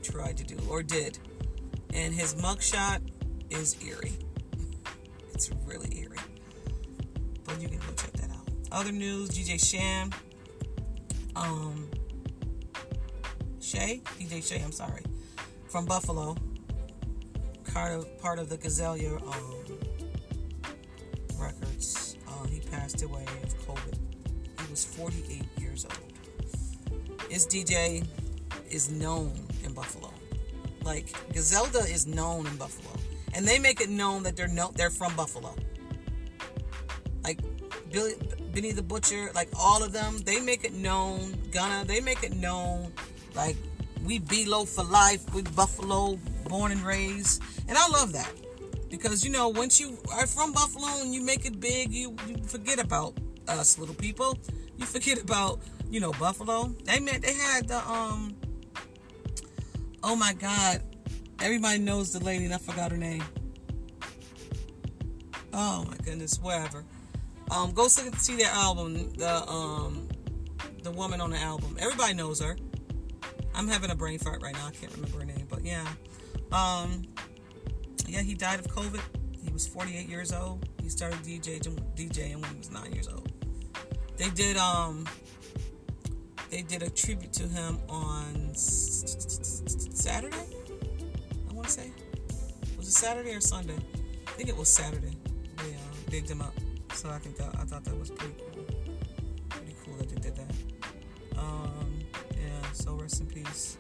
tried 0.02 0.38
to 0.38 0.44
do 0.44 0.58
or 0.70 0.84
did. 0.84 1.18
And 1.94 2.14
his 2.14 2.36
mugshot 2.36 3.02
is 3.50 3.76
eerie. 3.86 4.18
It's 5.34 5.50
really 5.66 5.90
eerie. 6.00 6.16
But 7.44 7.60
you 7.60 7.68
can 7.68 7.80
go 7.80 7.88
check 7.98 8.14
that 8.14 8.30
out. 8.30 8.48
Other 8.72 8.92
news: 8.92 9.32
DJ 9.32 9.60
Sham, 9.60 10.12
um, 11.36 11.90
Shay, 13.60 14.02
DJ 14.20 14.48
Shay. 14.48 14.62
I'm 14.64 14.72
sorry, 14.72 15.02
from 15.70 15.86
Buffalo, 15.86 16.38
part 17.74 17.94
of 17.94 18.20
part 18.20 18.38
of 18.38 18.48
the 18.48 18.58
Griselda 18.58 19.16
um, 19.16 19.66
records. 21.40 22.16
Uh, 22.28 22.46
he 22.46 22.60
passed 22.60 23.02
away 23.02 23.26
of 23.44 23.68
COVID. 23.68 24.03
Was 24.74 24.86
48 24.86 25.44
years 25.60 25.86
old. 25.86 27.30
His 27.30 27.46
DJ 27.46 28.04
is 28.72 28.90
known 28.90 29.32
in 29.64 29.72
Buffalo. 29.72 30.12
Like 30.84 31.14
Griselda 31.32 31.82
is 31.82 32.08
known 32.08 32.48
in 32.48 32.56
Buffalo, 32.56 32.90
and 33.36 33.48
they 33.48 33.60
make 33.60 33.82
it 33.82 33.92
known 33.92 34.24
that 34.24 34.36
they're 34.36 34.48
no, 34.48 34.72
they're 34.74 34.90
from 34.90 35.16
Buffalo. 35.16 35.54
Like 37.24 37.40
Billy, 37.92 38.16
Benny 38.52 38.72
the 38.72 38.82
Butcher, 38.82 39.30
like 39.36 39.50
all 39.60 39.84
of 39.84 39.94
them, 39.94 40.18
they 40.26 40.42
make 40.42 40.64
it 40.64 40.74
known. 40.74 41.36
Gunna, 41.52 41.86
they 41.86 42.02
make 42.02 42.24
it 42.24 42.36
known. 42.36 42.92
Like 43.36 43.58
we 44.04 44.18
be 44.18 44.48
low 44.48 44.66
for 44.66 44.84
life. 44.84 45.32
We 45.36 45.44
Buffalo, 45.44 46.18
born 46.50 46.72
and 46.72 46.82
raised, 46.82 47.44
and 47.68 47.78
I 47.78 47.88
love 47.90 48.12
that 48.14 48.34
because 48.90 49.24
you 49.24 49.30
know 49.30 49.50
once 49.50 49.80
you 49.80 50.00
are 50.12 50.26
from 50.26 50.52
Buffalo 50.52 50.88
and 51.02 51.14
you 51.14 51.22
make 51.22 51.46
it 51.46 51.60
big, 51.60 51.94
you, 51.94 52.16
you 52.28 52.38
forget 52.48 52.80
about 52.80 53.14
us 53.48 53.78
little 53.78 53.96
people. 53.96 54.38
You 54.78 54.86
forget 54.86 55.22
about 55.22 55.62
you 55.90 56.00
know 56.00 56.12
Buffalo. 56.14 56.74
They 56.86 57.00
meant 57.00 57.24
they 57.24 57.34
had 57.34 57.68
the 57.68 57.78
um. 57.90 58.36
Oh 60.04 60.16
my 60.16 60.34
God, 60.34 60.82
everybody 61.42 61.80
knows 61.80 62.12
the 62.12 62.24
lady, 62.24 62.46
and 62.46 62.54
I 62.54 62.58
forgot 62.58 62.92
her 62.92 62.98
name. 62.98 63.24
Oh 65.54 65.86
my 65.88 65.98
goodness, 66.04 66.40
wherever. 66.42 66.84
Um, 67.52 67.72
go 67.72 67.88
see, 67.88 68.10
see 68.18 68.36
their 68.36 68.52
album. 68.52 69.12
The 69.14 69.48
um, 69.48 70.08
the 70.82 70.92
woman 70.92 71.22
on 71.22 71.30
the 71.30 71.38
album. 71.38 71.78
Everybody 71.80 72.14
knows 72.14 72.42
her. 72.42 72.58
I'm 73.56 73.68
having 73.68 73.92
a 73.92 73.96
brain 73.96 74.20
fart 74.20 74.42
right 74.42 74.54
now. 74.54 74.68
I 74.68 74.72
can't 74.72 74.94
remember 74.96 75.20
her 75.20 75.26
name, 75.26 75.48
but 75.50 75.64
yeah. 75.64 75.88
Um, 76.52 77.04
yeah, 78.08 78.22
he 78.22 78.34
died 78.34 78.60
of 78.60 78.68
COVID. 78.68 79.02
He 79.44 79.52
was 79.52 79.68
48 79.68 80.08
years 80.08 80.34
old. 80.34 80.68
He 80.82 80.90
started 80.90 81.20
DJing, 81.20 81.80
DJing 81.96 82.42
when 82.42 82.52
he 82.52 82.58
was 82.58 82.72
nine 82.72 82.92
years 82.94 83.08
old. 83.08 83.32
They 84.18 84.30
did 84.30 84.58
um, 84.58 85.06
they 86.50 86.62
did 86.62 86.84
a 86.84 86.90
tribute 86.90 87.34
to 87.34 87.48
him 87.48 87.80
on 87.90 88.54
Saturday. 88.54 90.38
I 91.50 91.54
want 91.54 91.68
to 91.68 91.74
say, 91.74 91.92
was 92.78 92.88
it 92.88 92.92
Saturday 92.92 93.34
or 93.34 93.42
Sunday? 93.42 93.78
I 94.28 94.32
think 94.32 94.50
it 94.50 94.58
was 94.58 94.70
Saturday. 94.70 95.18
They 95.58 95.74
uh, 95.74 95.78
digged 96.10 96.30
him 96.30 96.42
up, 96.42 96.54
so 96.94 97.10
I 97.10 97.18
think 97.18 97.38
that 97.38 97.56
I 97.60 97.64
thought 97.64 97.84
that 97.86 97.98
was 97.98 98.12
pretty 98.12 98.36
cool. 98.38 98.66
Pretty 99.50 99.76
cool 99.84 99.96
that 99.98 100.10
they 100.10 100.22
did 100.22 100.36
that. 100.36 100.52
Um, 101.40 102.00
yeah. 102.32 102.72
So 102.74 102.94
rest 102.94 103.22
in 103.22 103.28
peace. 103.28 103.78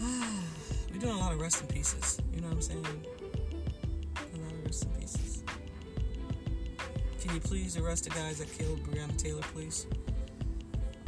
We're 0.00 0.98
doing 1.00 1.14
a 1.14 1.18
lot 1.18 1.32
of 1.32 1.40
rest 1.40 1.60
in 1.60 1.68
pieces. 1.68 2.20
You 2.34 2.40
know 2.40 2.48
what 2.48 2.54
I'm 2.54 2.62
saying? 2.62 2.86
A 4.16 4.38
lot 4.38 4.52
of 4.52 4.64
rest 4.64 4.84
in 4.84 4.90
pieces. 5.00 5.25
You 7.36 7.42
please 7.42 7.76
arrest 7.76 8.04
the 8.04 8.10
guys 8.10 8.38
that 8.38 8.50
killed 8.50 8.82
Breonna 8.84 9.14
Taylor, 9.18 9.42
please? 9.52 9.86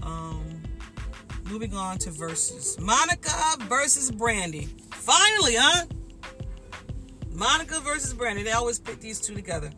Um, 0.02 0.62
moving 1.48 1.72
on 1.72 1.96
to 2.00 2.10
verses. 2.10 2.78
Monica 2.78 3.56
versus 3.60 4.10
Brandy. 4.10 4.68
Finally, 4.90 5.54
huh? 5.56 5.86
Monica 7.30 7.80
versus 7.80 8.12
Brandy. 8.12 8.42
They 8.42 8.50
always 8.50 8.78
put 8.78 9.00
these 9.00 9.22
two 9.22 9.34
together. 9.34 9.70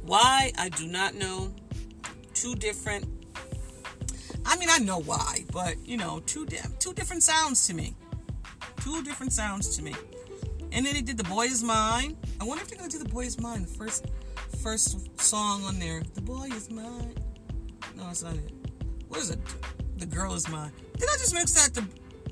Why? 0.00 0.50
I 0.56 0.70
do 0.70 0.86
not 0.86 1.14
know. 1.14 1.54
Two 2.32 2.54
different. 2.54 3.04
I 4.46 4.56
mean, 4.56 4.70
I 4.70 4.78
know 4.78 5.02
why, 5.02 5.44
but 5.52 5.76
you 5.86 5.98
know, 5.98 6.22
two 6.24 6.46
di- 6.46 6.56
two 6.78 6.94
different 6.94 7.22
sounds 7.22 7.66
to 7.66 7.74
me. 7.74 7.94
Two 8.80 9.02
different 9.02 9.34
sounds 9.34 9.76
to 9.76 9.82
me. 9.82 9.94
And 10.72 10.86
then 10.86 10.94
they 10.94 11.02
did 11.02 11.18
"The 11.18 11.24
Boy 11.24 11.48
Is 11.48 11.62
Mine." 11.62 12.16
I 12.40 12.44
wonder 12.44 12.62
if 12.62 12.68
they're 12.70 12.78
gonna 12.78 12.90
do 12.90 12.98
"The 12.98 13.08
Boy 13.08 13.24
Is 13.24 13.40
Mine." 13.40 13.62
The 13.62 13.68
first 13.68 14.06
first 14.62 15.20
song 15.20 15.64
on 15.64 15.78
there. 15.78 16.02
"The 16.14 16.20
Boy 16.20 16.48
Is 16.54 16.70
Mine." 16.70 17.14
No, 17.96 18.04
that's 18.04 18.22
not 18.22 18.34
it. 18.34 18.52
What 19.08 19.20
is 19.20 19.30
it? 19.30 19.40
"The 19.96 20.06
Girl 20.06 20.34
Is 20.34 20.48
Mine." 20.48 20.72
Did 20.96 21.08
I 21.08 21.16
just 21.18 21.34
mix 21.34 21.52
that 21.52 21.74
to, 21.74 21.84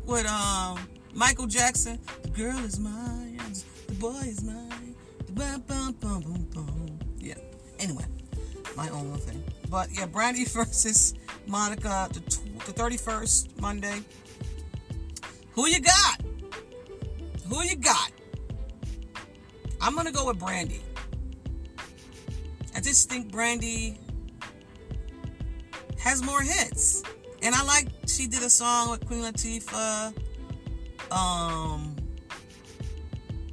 with 0.05 0.27
um 0.27 0.88
Michael 1.14 1.47
Jackson? 1.47 1.99
"The 2.23 2.31
Girl 2.31 2.59
Is 2.59 2.79
Mine." 2.79 3.40
"The 3.88 3.95
Boy 3.95 4.23
Is 4.27 4.42
Mine." 4.42 4.95
Yeah. 7.19 7.35
Anyway, 7.79 8.05
my 8.77 8.88
own 8.90 9.11
little 9.11 9.19
thing. 9.19 9.42
But 9.69 9.88
yeah, 9.92 10.07
Brandy 10.07 10.45
versus 10.57 11.14
Monica, 11.47 12.09
the, 12.12 12.21
the 12.21 12.73
31st 12.73 13.61
Monday. 13.61 14.03
Who 15.53 15.66
you 15.69 15.81
got? 15.81 16.21
Who 17.49 17.62
you 17.62 17.77
got? 17.77 18.12
I'm 19.81 19.95
gonna 19.95 20.12
go 20.12 20.27
with 20.27 20.39
Brandy. 20.39 20.83
I 22.75 22.81
just 22.81 23.09
think 23.09 23.31
Brandy 23.31 23.99
has 25.99 26.23
more 26.23 26.43
hits, 26.43 27.03
and 27.43 27.55
I 27.55 27.62
like 27.65 27.89
she 28.07 28.27
did 28.27 28.43
a 28.43 28.51
song 28.51 28.91
with 28.91 29.07
Queen 29.07 29.23
Latifah, 29.23 30.15
um, 31.11 31.97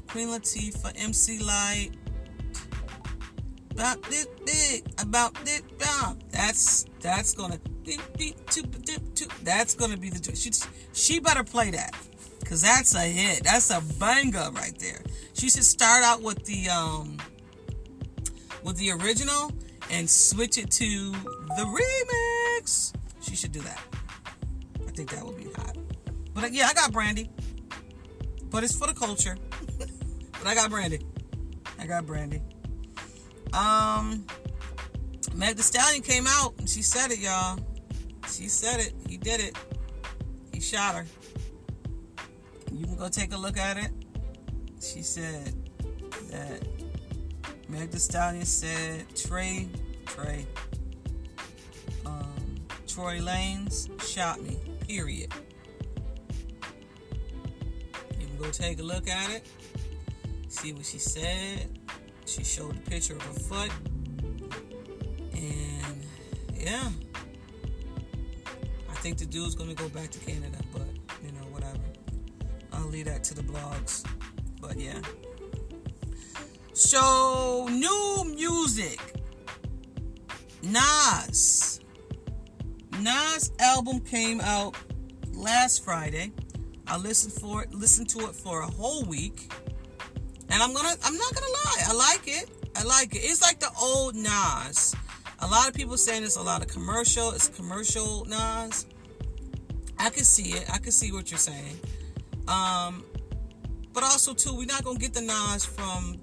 Queen 0.08 0.28
Latifah, 0.28 0.94
MC 0.98 1.40
Lyte. 1.40 1.92
About 3.72 4.04
this 4.04 4.28
big, 4.46 4.86
about 5.02 5.34
this 5.46 5.62
bomb. 5.80 6.20
That's 6.30 6.86
that's 7.00 7.34
gonna 7.34 7.60
that's 9.44 9.74
gonna 9.74 9.98
be 9.98 10.10
the 10.10 10.36
she 10.36 10.52
she 10.94 11.20
better 11.20 11.44
play 11.44 11.72
that. 11.72 11.96
Cause 12.54 12.62
that's 12.62 12.94
a 12.94 13.00
hit. 13.00 13.44
That's 13.44 13.72
a 13.72 13.82
banger 14.00 14.52
right 14.52 14.78
there. 14.78 15.02
She 15.34 15.50
should 15.50 15.63
start 15.63 16.04
out 16.04 16.22
with 16.22 16.46
the 16.46 16.70
um 16.70 17.18
with 18.62 18.78
the 18.78 18.92
original 18.92 19.52
and 19.89 20.08
switch 20.08 20.60
it 20.60 20.70
to 20.70 21.12
the 21.13 22.60
remix. 22.62 22.94
She 23.22 23.36
should 23.36 23.54
do 23.54 23.62
that. 23.62 23.82
I 24.88 24.92
think 24.92 25.10
that 25.10 25.26
would 25.26 25.36
be 25.36 25.46
hot. 25.56 25.76
But 26.36 26.44
uh, 26.44 26.48
yeah, 26.52 26.68
I 26.68 26.76
got 26.76 26.92
Brandy. 26.92 27.28
But 28.52 28.63
it's 28.63 28.78
for 28.78 28.86
the 28.86 28.94
culture. 28.94 29.36
but 29.80 30.46
I 30.46 30.54
got 30.54 30.70
Brandy. 30.70 31.00
I 31.80 31.88
got 31.88 32.06
Brandy. 32.06 32.39
Um 33.52 34.28
Meg 35.34 35.56
the 35.56 35.63
Stallion 35.63 36.04
came 36.04 36.28
out 36.28 36.54
and 36.60 36.70
she 36.70 36.84
said 36.84 37.10
it, 37.10 37.18
y'all. 37.18 37.58
She 38.28 38.48
said 38.48 38.80
it. 38.80 38.94
He 39.10 39.18
did 39.18 39.42
it. 39.42 39.58
He 40.54 40.60
shot 40.60 40.94
her. 40.94 41.06
You 42.84 42.89
can 42.89 42.98
go 42.98 43.08
take 43.08 43.32
a 43.32 43.38
look 43.38 43.58
at 43.58 43.78
it. 43.78 43.91
She 44.82 45.02
said 45.04 45.54
that 46.30 46.67
Meg 47.69 47.91
the 47.91 47.98
Stallion 47.98 48.43
said 48.43 49.06
Trey, 49.15 49.69
Trey, 50.06 50.46
um, 52.06 52.58
Tory 52.86 53.22
Lanez 53.22 53.88
shot 54.02 54.41
me. 54.43 54.58
Period. 54.86 55.32
You 58.19 58.28
can 58.28 58.38
go 58.38 58.52
take 58.52 58.80
a 58.80 58.84
look 58.84 59.08
at 59.08 59.32
it. 59.32 59.48
See 60.50 60.74
what 60.74 60.86
she 60.86 61.00
said. 61.00 61.80
She 62.26 62.43
showed 62.43 62.76
a 62.76 62.89
picture 62.89 63.15
of 63.15 63.22
her 63.22 63.34
foot. 63.34 63.72
And 65.32 66.06
yeah. 66.54 66.89
I 68.89 68.96
think 68.96 69.19
the 69.19 69.26
dude's 69.26 69.56
gonna 69.56 69.74
go 69.74 69.88
back 69.88 70.12
to 70.12 70.19
Canada, 70.19 70.58
leave 72.93 73.06
that 73.06 73.23
to 73.23 73.34
the 73.34 73.41
blogs. 73.41 74.06
But 74.62 74.79
yeah. 74.79 75.01
So 76.73 77.67
new 77.71 78.36
music. 78.36 78.99
Nas. 80.62 81.82
Nas 82.99 83.51
album 83.60 83.99
came 83.99 84.39
out 84.41 84.75
last 85.34 85.84
Friday. 85.84 86.32
I 86.86 86.97
listened 86.97 87.34
for 87.34 87.63
it, 87.63 87.73
listened 87.73 88.10
to 88.10 88.19
it 88.29 88.36
for 88.36 88.62
a 88.62 88.67
whole 88.67 89.03
week. 89.03 89.51
And 90.49 90.62
I'm 90.62 90.71
gonna 90.73 90.93
I'm 91.03 91.17
not 91.17 91.34
gonna 91.34 91.47
lie, 91.65 91.84
I 91.88 91.93
like 91.93 92.27
it. 92.27 92.49
I 92.75 92.84
like 92.84 93.15
it. 93.15 93.19
It's 93.23 93.41
like 93.41 93.60
the 93.60 93.71
old 93.82 94.15
Nas. 94.15 94.95
A 95.39 95.47
lot 95.47 95.67
of 95.67 95.73
people 95.73 95.97
saying 95.97 96.23
it's 96.23 96.36
a 96.36 96.41
lot 96.41 96.62
of 96.62 96.67
commercial. 96.67 97.32
It's 97.32 97.47
commercial 97.47 98.25
Nas. 98.25 98.86
I 99.97 100.10
can 100.10 100.23
see 100.23 100.51
it. 100.51 100.69
I 100.71 100.77
can 100.77 100.91
see 100.91 101.12
what 101.12 101.32
you're 101.32 101.39
saying. 101.39 101.79
Um, 102.47 103.03
but 103.93 104.03
also 104.03 104.34
too, 104.34 104.56
we're 104.56 104.65
not 104.65 104.84
gonna 104.84 104.99
get 104.99 105.13
the 105.13 105.21
Nas 105.21 105.65
from 105.65 106.19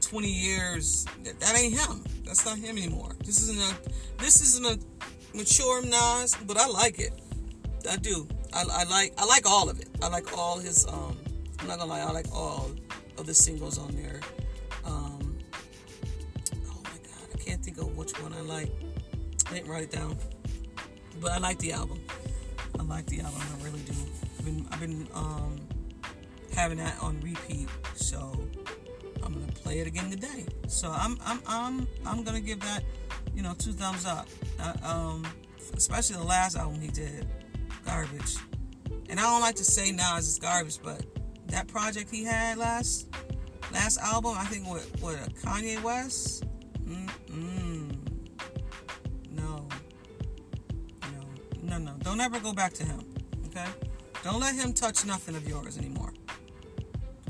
20 0.00 0.28
years. 0.28 1.06
That, 1.24 1.58
ain't 1.58 1.74
him. 1.74 2.04
That's 2.24 2.44
not 2.44 2.58
him 2.58 2.76
anymore. 2.76 3.12
This 3.24 3.42
isn't 3.42 3.58
a 3.58 4.22
this 4.22 4.40
isn't 4.40 4.66
a 4.66 4.78
mature 5.36 5.82
Nas, 5.82 6.36
but 6.46 6.56
I 6.56 6.66
like 6.66 6.98
it. 6.98 7.12
I 7.88 7.96
do. 7.96 8.28
I, 8.52 8.64
I 8.70 8.84
like 8.84 9.14
I 9.18 9.24
like 9.24 9.46
all 9.46 9.68
of 9.68 9.80
it. 9.80 9.88
I 10.02 10.08
like 10.08 10.36
all 10.36 10.58
his 10.58 10.86
um 10.86 11.16
I'm 11.60 11.66
not 11.66 11.78
gonna 11.78 11.90
lie, 11.90 12.00
I 12.00 12.10
like 12.10 12.30
all 12.32 12.70
of 13.16 13.26
the 13.26 13.34
singles 13.34 13.78
on 13.78 13.94
there. 13.96 14.20
Um 14.84 15.38
oh 16.66 16.80
my 16.84 16.90
god, 16.90 17.28
I 17.34 17.38
can't 17.38 17.62
think 17.64 17.78
of 17.78 17.96
which 17.96 18.12
one 18.22 18.32
I 18.32 18.40
like. 18.42 18.70
I 19.50 19.54
didn't 19.54 19.68
write 19.68 19.82
it 19.82 19.90
down. 19.90 20.16
But 21.20 21.32
I 21.32 21.38
like 21.38 21.58
the 21.58 21.72
album. 21.72 22.00
I 22.78 22.82
like 22.82 23.06
the 23.06 23.20
album, 23.20 23.40
I 23.60 23.64
really 23.64 23.80
do. 23.80 23.94
I've 24.48 24.54
been 24.54 24.66
I've 24.72 24.80
been 24.80 25.08
um 25.14 25.60
having 26.54 26.78
that 26.78 26.98
on 27.02 27.20
repeat, 27.20 27.68
so 27.94 28.32
I'm 29.22 29.34
gonna 29.34 29.52
play 29.52 29.80
it 29.80 29.86
again 29.86 30.10
today. 30.10 30.46
So 30.68 30.90
I'm 30.90 31.18
I'm 31.24 31.40
I'm 31.46 31.88
I'm 32.06 32.24
gonna 32.24 32.40
give 32.40 32.60
that, 32.60 32.82
you 33.34 33.42
know, 33.42 33.54
two 33.58 33.72
thumbs 33.72 34.06
up. 34.06 34.26
Uh, 34.58 34.72
um, 34.82 35.26
especially 35.76 36.16
the 36.16 36.24
last 36.24 36.56
album 36.56 36.80
he 36.80 36.88
did, 36.88 37.26
garbage. 37.84 38.36
And 39.10 39.20
I 39.20 39.22
don't 39.22 39.40
like 39.40 39.56
to 39.56 39.64
say 39.64 39.92
Nas 39.92 40.26
is 40.26 40.38
garbage, 40.38 40.78
but 40.82 41.04
that 41.48 41.68
project 41.68 42.10
he 42.10 42.24
had 42.24 42.56
last 42.56 43.08
last 43.72 43.98
album, 43.98 44.34
I 44.38 44.44
think 44.44 44.66
with 44.66 45.02
with 45.02 45.42
Kanye 45.42 45.82
West. 45.82 46.44
Mm-mm. 46.84 47.94
No, 49.30 49.68
no, 51.02 51.20
no, 51.62 51.78
no. 51.78 51.96
Don't 51.98 52.20
ever 52.20 52.40
go 52.40 52.54
back 52.54 52.72
to 52.74 52.84
him. 52.84 53.04
Okay. 53.46 53.66
Don't 54.24 54.40
let 54.40 54.54
him 54.54 54.72
touch 54.72 55.06
nothing 55.06 55.36
of 55.36 55.48
yours 55.48 55.78
anymore. 55.78 56.12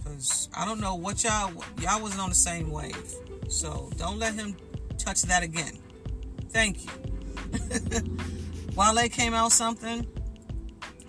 Cause 0.05 0.49
I 0.57 0.65
don't 0.65 0.81
know 0.81 0.95
what 0.95 1.23
y'all 1.23 1.53
y'all 1.81 2.01
wasn't 2.01 2.21
on 2.21 2.31
the 2.31 2.35
same 2.35 2.71
wave. 2.71 3.15
So 3.49 3.91
don't 3.97 4.19
let 4.19 4.35
him 4.35 4.57
touch 4.97 5.23
that 5.23 5.43
again. 5.43 5.79
Thank 6.51 6.85
you. 6.85 6.91
Wale 8.77 9.09
came 9.09 9.35
out 9.35 9.53
something. 9.53 10.07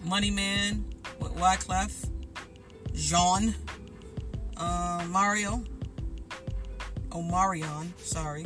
Money 0.04 0.32
Man 0.32 0.86
with 1.20 1.34
Wyclef. 1.36 2.10
Jean. 2.94 3.56
Uh, 4.58 5.06
Mario. 5.10 5.64
Omarion, 7.10 7.98
sorry. 7.98 8.46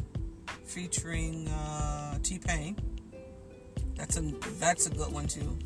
Featuring 0.66 1.48
uh, 1.50 2.20
T 2.24 2.40
Pain. 2.40 2.78
That's 3.96 4.18
a 4.18 4.22
that's 4.60 4.88
a 4.88 4.90
good 4.90 5.12
one 5.12 5.28
too. 5.28 5.58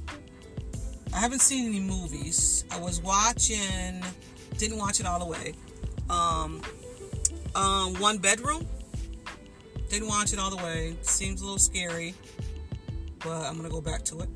I 1.14 1.20
haven't 1.20 1.42
seen 1.42 1.68
any 1.68 1.80
movies. 1.80 2.66
I 2.72 2.80
was 2.80 3.02
watching, 3.02 4.04
didn't 4.58 4.78
watch 4.78 5.00
it 5.00 5.06
all 5.06 5.20
the 5.20 5.26
way. 5.26 5.54
Um, 6.10 6.62
um, 7.56 7.94
One 7.96 8.18
Bedroom. 8.18 8.68
Didn't 9.90 10.10
watch 10.10 10.34
it 10.34 10.40
all 10.40 10.50
the 10.50 10.58
way. 10.58 10.98
Seems 11.02 11.42
a 11.42 11.46
little 11.46 11.60
scary, 11.60 12.14
but 13.20 13.46
I'm 13.46 13.56
gonna 13.56 13.70
go 13.70 13.80
back 13.80 14.04
to 14.06 14.20
it. 14.20 14.30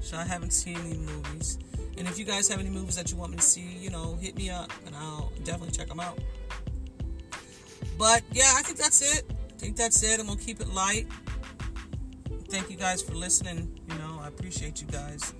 So 0.00 0.16
I 0.16 0.24
haven't 0.24 0.52
seen 0.52 0.76
any 0.78 0.96
movies. 0.96 1.58
And 1.98 2.06
if 2.06 2.16
you 2.16 2.24
guys 2.24 2.48
have 2.48 2.60
any 2.60 2.70
movies 2.70 2.94
that 2.94 3.10
you 3.10 3.16
want 3.16 3.32
me 3.32 3.38
to 3.38 3.42
see, 3.42 3.60
you 3.60 3.90
know, 3.90 4.16
hit 4.20 4.36
me 4.36 4.50
up 4.50 4.72
and 4.86 4.94
I'll 4.94 5.32
definitely 5.42 5.72
check 5.72 5.88
them 5.88 5.98
out. 5.98 6.18
But 7.98 8.22
yeah, 8.32 8.52
I 8.56 8.62
think 8.62 8.78
that's 8.78 9.02
it. 9.02 9.24
I 9.30 9.58
think 9.58 9.76
that's 9.76 10.02
it. 10.04 10.20
I'm 10.20 10.26
gonna 10.26 10.38
keep 10.38 10.60
it 10.60 10.68
light. 10.68 11.08
Thank 12.48 12.70
you 12.70 12.76
guys 12.76 13.02
for 13.02 13.14
listening. 13.14 13.80
You 13.88 13.98
know, 13.98 14.20
I 14.22 14.28
appreciate 14.28 14.80
you 14.80 14.86
guys. 14.86 15.34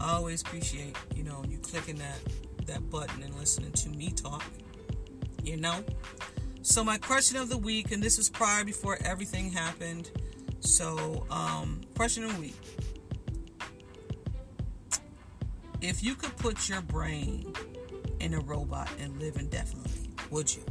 I 0.00 0.12
always 0.14 0.40
appreciate, 0.40 0.96
you 1.14 1.22
know, 1.22 1.44
you 1.48 1.58
clicking 1.58 1.96
that 1.96 2.18
that 2.66 2.88
button 2.90 3.22
and 3.22 3.34
listening 3.34 3.72
to 3.72 3.88
me 3.90 4.10
talk. 4.10 4.44
You 5.42 5.56
know? 5.56 5.84
So 6.62 6.84
my 6.84 6.98
question 6.98 7.36
of 7.36 7.48
the 7.48 7.58
week, 7.58 7.92
and 7.92 8.02
this 8.02 8.16
was 8.18 8.28
prior 8.30 8.64
before 8.64 8.98
everything 9.04 9.50
happened. 9.50 10.10
So, 10.60 11.26
um, 11.30 11.80
question 11.96 12.24
of 12.24 12.34
the 12.34 12.40
week. 12.40 12.56
If 15.80 16.04
you 16.04 16.14
could 16.14 16.36
put 16.36 16.68
your 16.68 16.82
brain 16.82 17.54
in 18.20 18.34
a 18.34 18.40
robot 18.40 18.90
and 18.98 19.18
live 19.18 19.36
indefinitely, 19.36 20.10
would 20.30 20.54
you? 20.54 20.62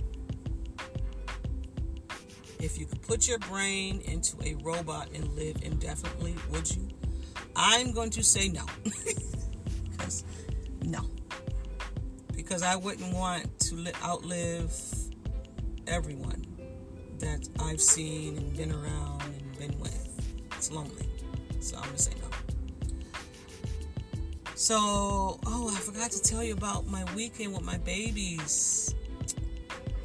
If 2.59 2.77
you 2.77 2.85
could 2.85 3.01
put 3.01 3.27
your 3.27 3.39
brain 3.39 4.01
into 4.01 4.37
a 4.43 4.53
robot 4.63 5.09
and 5.15 5.27
live 5.33 5.57
indefinitely, 5.63 6.35
would 6.51 6.69
you? 6.75 6.87
I'm 7.61 7.91
going 7.91 8.09
to 8.11 8.23
say 8.23 8.47
no. 8.47 8.65
because 9.91 10.23
no. 10.81 11.01
Because 12.33 12.63
I 12.63 12.77
wouldn't 12.77 13.13
want 13.13 13.59
to 13.59 13.75
li- 13.75 13.91
outlive 14.01 14.73
everyone 15.85 16.45
that 17.19 17.49
I've 17.59 17.81
seen 17.81 18.37
and 18.37 18.55
been 18.55 18.71
around 18.71 19.23
and 19.23 19.57
been 19.59 19.77
with. 19.77 20.47
It's 20.55 20.71
lonely. 20.71 21.09
So 21.59 21.75
I'm 21.75 21.83
going 21.83 21.95
to 21.97 22.01
say 22.01 22.13
no. 22.21 22.29
So, 24.55 24.77
oh, 25.45 25.73
I 25.75 25.79
forgot 25.79 26.11
to 26.11 26.21
tell 26.21 26.43
you 26.43 26.53
about 26.53 26.87
my 26.87 27.03
weekend 27.13 27.53
with 27.53 27.63
my 27.63 27.77
babies. 27.79 28.95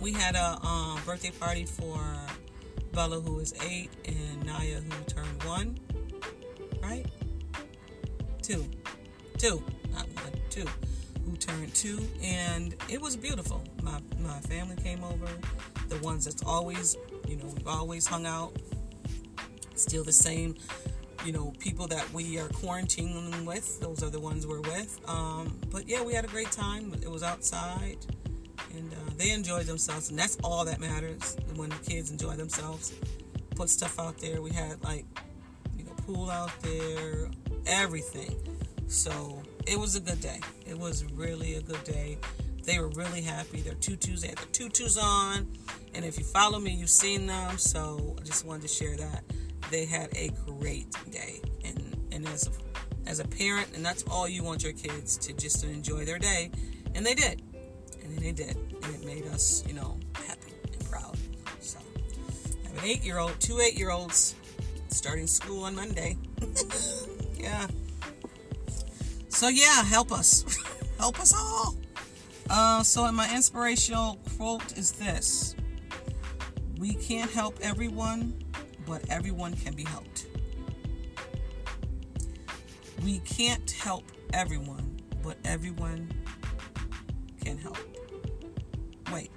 We 0.01 0.13
had 0.13 0.35
a 0.35 0.59
um, 0.67 1.01
birthday 1.07 1.31
party 1.31 1.67
for 1.67 2.01
Bella, 2.93 3.21
who 3.21 3.39
is 3.39 3.55
eight, 3.65 3.91
and 4.07 4.45
Naya, 4.45 4.81
who 4.81 5.05
turned 5.05 5.43
one. 5.45 5.79
Two. 8.45 8.65
Two. 9.39 9.65
Not 9.91 10.07
one, 10.23 10.33
two. 10.51 10.67
Who 11.25 11.35
turned 11.37 11.75
two. 11.75 11.99
And 12.23 12.75
it 12.91 13.01
was 13.01 13.17
beautiful. 13.17 13.65
My, 13.83 13.99
my 14.21 14.39
family 14.41 14.77
came 14.77 15.03
over. 15.03 15.27
The 15.89 15.97
ones 15.99 16.27
that's 16.27 16.45
always, 16.45 16.97
you 17.27 17.37
know, 17.37 17.47
we've 17.47 17.67
always 17.67 18.07
hung 18.07 18.27
out. 18.27 18.53
Still 19.75 20.05
the 20.05 20.13
same 20.13 20.57
you 21.25 21.33
know, 21.33 21.55
people 21.59 21.87
that 21.87 22.13
we 22.13 22.39
are 22.39 22.49
quarantining 22.49 23.47
with. 23.47 23.81
Those 23.81 24.03
are 24.03 24.11
the 24.11 24.21
ones 24.21 24.47
we're 24.47 24.61
with. 24.61 25.01
Um, 25.09 25.59
but 25.71 25.89
yeah, 25.89 26.03
we 26.03 26.13
had 26.13 26.25
a 26.25 26.29
great 26.29 26.51
time. 26.51 26.93
It 27.03 27.11
was 27.11 27.23
outside, 27.23 27.97
and 28.75 28.93
uh, 28.93 28.97
they 29.17 29.31
enjoyed 29.31 29.65
themselves, 29.65 30.11
and 30.11 30.19
that's 30.19 30.37
all 30.45 30.67
that 30.67 30.81
matters. 30.81 31.39
When 31.57 31.71
the 31.71 31.77
kids 31.77 32.11
enjoy 32.11 32.35
themselves, 32.37 32.93
put 33.57 33.71
stuff 33.71 33.99
out 33.99 34.19
there. 34.19 34.43
We 34.43 34.51
had 34.51 34.85
like, 34.85 35.07
you 35.79 35.85
know, 35.85 35.93
pool 36.07 36.31
out 36.31 36.53
there, 36.61 37.31
everything. 37.67 38.37
So 38.87 39.43
it 39.67 39.79
was 39.79 39.97
a 39.97 40.01
good 40.01 40.21
day. 40.21 40.41
It 40.67 40.79
was 40.79 41.05
really 41.13 41.55
a 41.55 41.63
good 41.63 41.83
day. 41.85 42.19
They 42.65 42.79
were 42.79 42.89
really 42.91 43.21
happy. 43.21 43.61
Their 43.61 43.75
tutus, 43.75 44.23
they 44.23 44.29
had 44.29 44.39
their 44.39 44.47
tutus 44.47 44.97
on. 44.97 45.47
And 45.95 46.05
if 46.05 46.19
you 46.19 46.25
follow 46.25 46.59
me, 46.59 46.73
you've 46.73 46.91
seen 46.91 47.27
them. 47.27 47.59
So 47.59 48.17
I 48.19 48.23
just 48.23 48.47
wanted 48.47 48.63
to 48.63 48.69
share 48.69 48.97
that. 48.97 49.23
They 49.71 49.85
had 49.85 50.11
a 50.17 50.31
great 50.47 50.87
day. 51.11 51.41
And 51.65 51.97
and 52.13 52.27
as 52.29 52.49
a, 52.49 53.11
as 53.11 53.21
a 53.21 53.25
parent, 53.25 53.69
and 53.75 53.85
that's 53.85 54.05
all 54.05 54.29
you 54.29 54.45
want 54.45 54.63
your 54.63 54.73
kids 54.73 55.17
to 55.19 55.33
just 55.33 55.65
enjoy 55.65 56.05
their 56.05 56.19
day. 56.19 56.51
And 56.95 57.05
they 57.05 57.15
did. 57.15 57.43
And 58.03 58.19
they 58.19 58.33
did. 58.33 58.57
And 58.57 58.95
it 58.95 59.05
made 59.05 59.27
us, 59.27 59.65
you 59.67 59.75
know, 59.75 59.99
happy 60.15 60.53
and 60.73 60.91
proud. 60.91 61.17
So 61.61 61.79
I 62.65 62.69
have 62.69 62.79
an 62.79 62.85
eight 62.89 63.05
year 63.05 63.19
old, 63.19 63.39
two 63.41 63.61
eight 63.61 63.77
year 63.77 63.91
olds 63.91 64.37
starting 64.89 65.27
school 65.27 65.65
on 65.65 65.75
Monday. 65.75 66.17
yeah. 67.45 67.67
So 69.29 69.49
yeah, 69.49 69.85
help 69.85 70.13
us. 70.13 70.45
help 70.99 71.21
us 71.21 71.35
all. 71.35 71.77
Uh, 72.49 72.83
so 72.83 73.11
my 73.13 73.33
inspirational 73.35 74.19
quote 74.37 74.77
is 74.79 74.93
this 74.93 75.55
We 76.79 76.95
can't 76.95 77.31
help 77.31 77.59
everyone, 77.61 78.43
but 78.87 79.03
everyone 79.11 79.55
can 79.55 79.75
be 79.75 79.85
helped. 79.85 80.27
We 83.05 83.19
can't 83.21 83.71
help 83.71 84.05
everyone, 84.33 85.01
but 85.23 85.37
everyone 85.45 86.11
can 87.45 87.59
help. 87.59 87.79
Wait, 89.13 89.31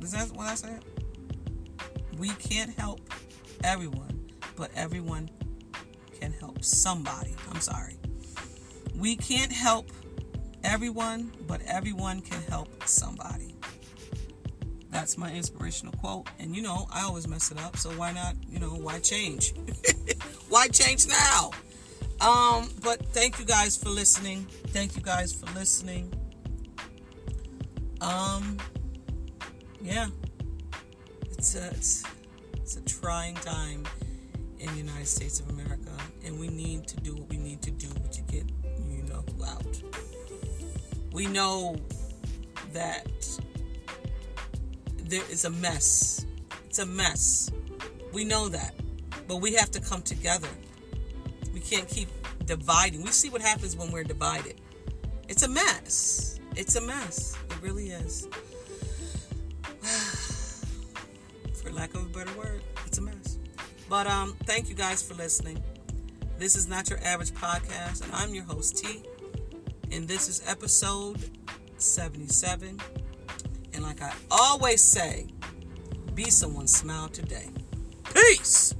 is 0.00 0.10
that 0.12 0.32
what 0.32 0.48
I 0.48 0.54
said? 0.56 0.84
We 2.18 2.30
can't 2.30 2.76
help 2.76 3.00
everyone, 3.62 4.30
but 4.56 4.70
everyone 4.74 5.30
can 6.24 6.32
help 6.40 6.64
somebody. 6.64 7.34
I'm 7.50 7.60
sorry. 7.60 7.98
We 8.96 9.14
can't 9.14 9.52
help 9.52 9.90
everyone, 10.62 11.30
but 11.46 11.60
everyone 11.66 12.22
can 12.22 12.40
help 12.44 12.68
somebody. 12.86 13.54
That's 14.90 15.18
my 15.18 15.30
inspirational 15.32 15.92
quote. 15.94 16.28
And 16.38 16.56
you 16.56 16.62
know, 16.62 16.86
I 16.90 17.02
always 17.02 17.28
mess 17.28 17.50
it 17.50 17.58
up, 17.60 17.76
so 17.76 17.90
why 17.90 18.12
not, 18.12 18.36
you 18.48 18.58
know, 18.58 18.68
why 18.68 19.00
change? 19.00 19.52
why 20.48 20.68
change 20.68 21.06
now? 21.06 21.50
Um, 22.22 22.70
but 22.82 23.04
thank 23.12 23.38
you 23.38 23.44
guys 23.44 23.76
for 23.76 23.90
listening. 23.90 24.46
Thank 24.68 24.96
you 24.96 25.02
guys 25.02 25.30
for 25.30 25.46
listening. 25.52 26.10
Um, 28.00 28.56
yeah, 29.82 30.06
it's 31.32 31.54
a, 31.54 31.68
it's, 31.68 32.02
it's 32.54 32.76
a 32.76 32.84
trying 32.84 33.34
time 33.34 33.84
in 34.64 34.72
the 34.72 34.78
United 34.78 35.06
States 35.06 35.40
of 35.40 35.50
America, 35.50 35.83
and 36.24 36.38
we 36.38 36.48
need 36.48 36.86
to 36.88 36.96
do 36.96 37.14
what 37.14 37.28
we 37.28 37.36
need 37.36 37.62
to 37.62 37.70
do 37.70 37.88
to 37.88 38.20
get 38.22 38.44
you 38.88 39.02
know 39.02 39.24
out. 39.46 39.82
We 41.12 41.26
know 41.26 41.76
that 42.72 43.06
there 44.96 45.22
is 45.30 45.44
a 45.44 45.50
mess. 45.50 46.26
It's 46.66 46.78
a 46.78 46.86
mess. 46.86 47.50
We 48.12 48.24
know 48.24 48.48
that, 48.48 48.74
but 49.28 49.36
we 49.36 49.54
have 49.54 49.70
to 49.72 49.80
come 49.80 50.02
together. 50.02 50.48
We 51.52 51.60
can't 51.60 51.88
keep 51.88 52.08
dividing. 52.46 53.02
We 53.02 53.10
see 53.10 53.30
what 53.30 53.42
happens 53.42 53.76
when 53.76 53.90
we're 53.90 54.04
divided. 54.04 54.60
It's 55.28 55.42
a 55.42 55.48
mess. 55.48 56.40
It's 56.56 56.76
a 56.76 56.80
mess. 56.80 57.36
It 57.50 57.62
really 57.62 57.90
is. 57.90 58.28
For 61.62 61.70
lack 61.70 61.94
of 61.94 62.02
a 62.02 62.08
better 62.08 62.36
word, 62.36 62.62
it's 62.86 62.98
a 62.98 63.02
mess. 63.02 63.38
But 63.88 64.06
um, 64.06 64.36
thank 64.44 64.68
you 64.68 64.74
guys 64.74 65.02
for 65.02 65.14
listening. 65.14 65.62
This 66.36 66.56
is 66.56 66.66
not 66.66 66.90
your 66.90 66.98
average 67.04 67.30
podcast, 67.30 68.02
and 68.02 68.12
I'm 68.12 68.34
your 68.34 68.44
host 68.44 68.78
T. 68.78 69.02
And 69.92 70.08
this 70.08 70.28
is 70.28 70.42
episode 70.46 71.18
77. 71.78 72.80
And 73.72 73.82
like 73.82 74.02
I 74.02 74.12
always 74.30 74.82
say, 74.82 75.28
be 76.14 76.30
someone's 76.30 76.76
smile 76.76 77.08
today. 77.08 77.50
Peace. 78.12 78.74